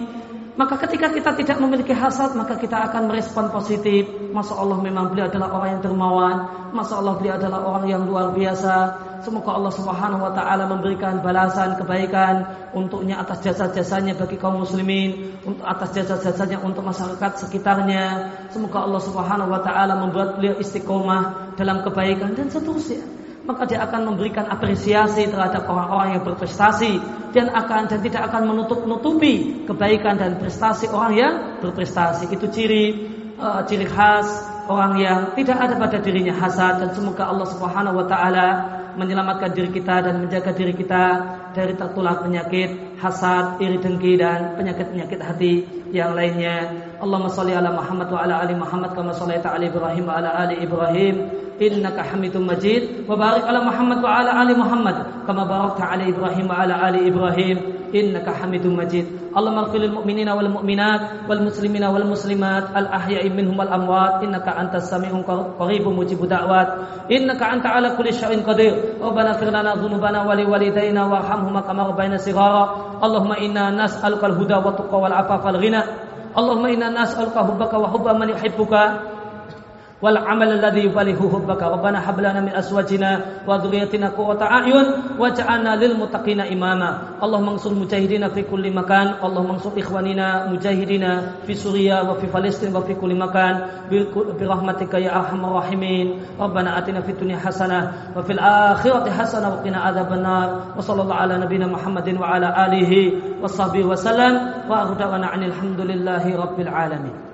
maka 0.59 0.75
ketika 0.83 1.15
kita 1.15 1.31
tidak 1.39 1.63
memiliki 1.63 1.95
hasad, 1.95 2.35
maka 2.35 2.59
kita 2.59 2.91
akan 2.91 3.07
merespon 3.07 3.47
positif. 3.55 4.11
Masya 4.35 4.59
Allah 4.59 4.83
memang 4.83 5.15
beliau 5.15 5.31
adalah 5.31 5.55
orang 5.55 5.79
yang 5.79 5.83
dermawan. 5.87 6.37
Masya 6.75 6.99
Allah 6.99 7.15
beliau 7.15 7.39
adalah 7.39 7.63
orang 7.63 7.87
yang 7.87 8.03
luar 8.03 8.35
biasa. 8.35 8.75
Semoga 9.23 9.55
Allah 9.55 9.71
Subhanahu 9.71 10.19
Wa 10.19 10.35
Taala 10.35 10.67
memberikan 10.67 11.23
balasan 11.23 11.79
kebaikan 11.79 12.43
untuknya 12.75 13.23
atas 13.23 13.39
jasa-jasanya 13.47 14.19
bagi 14.19 14.35
kaum 14.35 14.59
muslimin, 14.67 15.39
untuk 15.47 15.63
atas 15.63 15.95
jasa-jasanya 15.95 16.59
untuk 16.59 16.83
masyarakat 16.83 17.39
sekitarnya. 17.39 18.35
Semoga 18.51 18.83
Allah 18.83 19.03
Subhanahu 19.07 19.55
Wa 19.55 19.63
Taala 19.63 19.95
membuat 19.95 20.43
beliau 20.43 20.59
istiqomah 20.59 21.55
dalam 21.55 21.87
kebaikan 21.87 22.35
dan 22.35 22.51
seterusnya 22.51 23.28
maka 23.49 23.65
dia 23.65 23.81
akan 23.81 24.13
memberikan 24.13 24.45
apresiasi 24.45 25.25
terhadap 25.25 25.65
orang-orang 25.65 26.21
yang 26.21 26.23
berprestasi 26.29 27.01
dan 27.33 27.49
akan 27.49 27.89
dan 27.89 28.05
tidak 28.05 28.29
akan 28.29 28.53
menutup-nutupi 28.53 29.65
kebaikan 29.65 30.21
dan 30.21 30.37
prestasi 30.37 30.85
orang 30.93 31.13
yang 31.17 31.35
berprestasi. 31.65 32.29
Itu 32.29 32.53
ciri 32.53 33.09
uh, 33.41 33.65
ciri 33.65 33.89
khas 33.89 34.29
orang 34.69 35.01
yang 35.01 35.21
tidak 35.33 35.65
ada 35.65 35.81
pada 35.81 35.97
dirinya 36.05 36.37
hasad 36.37 36.85
dan 36.85 36.93
semoga 36.93 37.25
Allah 37.25 37.49
Subhanahu 37.49 37.97
wa 37.97 38.05
taala 38.05 38.49
menyelamatkan 39.01 39.57
diri 39.57 39.73
kita 39.73 40.05
dan 40.05 40.29
menjaga 40.29 40.53
diri 40.53 40.77
kita 40.77 41.05
dari 41.57 41.73
tertular 41.73 42.21
penyakit 42.21 43.01
hasad, 43.01 43.57
iri 43.65 43.81
dengki 43.81 44.21
dan 44.21 44.61
penyakit-penyakit 44.61 45.21
hati 45.25 45.55
yang 45.89 46.13
lainnya. 46.13 46.69
Allahumma 47.01 47.33
shalli 47.33 47.57
ala 47.57 47.73
Muhammad 47.73 48.13
wa 48.13 48.21
ala 48.21 48.45
ali 48.45 48.53
Muhammad 48.53 48.93
kama 48.93 49.17
shallaita 49.17 49.57
ala 49.57 49.65
Ibrahim 49.65 50.05
wa 50.05 50.21
ala 50.21 50.37
ali 50.37 50.61
Ibrahim 50.61 51.48
wa 51.59 53.17
barik 53.17 53.45
ala 53.45 53.61
Muhammad 53.67 53.99
wa 53.99 54.11
ala 54.15 54.31
ali 54.41 54.55
Muhammad 54.55 55.27
kama 55.27 55.43
barakta 55.43 55.91
ala 55.91 56.07
Ibrahim 56.07 56.47
wa 56.47 56.63
ala 56.63 56.75
ali 56.87 57.11
Ibrahim 57.11 57.79
إنك 57.89 58.29
حميد 58.29 58.67
مجيد. 58.69 59.33
اللهم 59.33 59.59
اغفر 59.59 59.79
للمؤمنين 59.79 60.29
والمؤمنات 60.29 61.01
والمسلمين 61.25 61.85
والمسلمات 61.85 62.65
الأحياء 62.77 63.25
منهم 63.33 63.57
والأموات. 63.59 64.29
إنك 64.29 64.45
أنت 64.45 64.75
السميع 64.77 65.13
قريب 65.57 65.89
مجيب 65.89 66.21
دعوات 66.29 66.69
إنك 67.09 67.41
أنت 67.41 67.67
على 67.67 67.97
كل 67.97 68.13
شيء 68.13 68.45
قدير. 68.45 69.01
ربنا 69.01 69.29
اغفر 69.33 69.49
لنا 69.49 69.75
ذنوبنا 69.81 70.21
ولوالدينا 70.29 71.03
وارحمهما 71.07 71.61
كما 71.65 71.83
ربينا 71.89 72.17
صغارا. 72.21 72.65
اللهم 73.01 73.33
إنا 73.33 73.65
نسألك 73.85 74.21
الهدى 74.25 74.57
والتقى 74.61 74.97
والعفاف 75.01 75.41
والغنى. 75.47 75.83
اللهم 76.37 76.65
إنا 76.67 76.89
نسألك 76.93 77.37
حبك 77.41 77.73
وحب 77.73 78.07
من 78.21 78.29
يحبك. 78.37 78.75
والعمل 80.03 80.49
الذي 80.63 80.81
يبالغ 80.81 81.19
حبك. 81.33 81.63
ربنا 81.63 81.99
هب 82.11 82.21
لنا 82.21 82.41
من 82.41 82.55
أزواجنا 82.55 83.21
وذريتنا 83.47 84.09
قرة 84.09 84.43
أعين 84.43 84.87
واجعلنا 85.19 85.77
للمتقين 85.77 86.41
إماما. 86.41 87.19
اللهم 87.23 87.49
انصر 87.49 87.71
المجاهدين 87.71 88.29
في 88.29 88.43
كل 88.43 88.75
مكان. 88.75 89.15
اللهم 89.25 89.51
انصر 89.51 89.71
إخواننا 89.79 90.55
مجاهدين 90.55 91.05
في 91.47 91.55
سوريا 91.55 92.01
وفي 92.01 92.27
فلسطين 92.27 92.77
وفي 92.77 92.95
كل 92.95 93.19
مكان. 93.19 93.55
برحمتك 94.41 94.95
يا 94.95 95.19
أرحم 95.19 95.45
الراحمين. 95.45 96.07
ربنا 96.41 96.79
آتنا 96.79 97.01
في 97.01 97.11
الدنيا 97.13 97.37
حسنة 97.37 97.93
وفي 98.17 98.33
الآخرة 98.33 99.11
حسنة 99.11 99.47
وقنا 99.51 99.79
عذاب 99.79 100.13
النار. 100.13 100.49
وصلى 100.79 101.03
الله 101.03 101.15
على 101.15 101.35
نبينا 101.39 101.67
محمد 101.67 102.09
وعلى 102.23 102.49
آله 102.67 102.93
وصحبه 103.43 103.83
وسلم. 103.85 104.33
واخر 104.71 104.95
دعوانا 104.95 105.27
عن 105.27 105.43
الحمد 105.43 105.81
لله 105.81 106.23
رب 106.37 106.61
العالمين. 106.61 107.28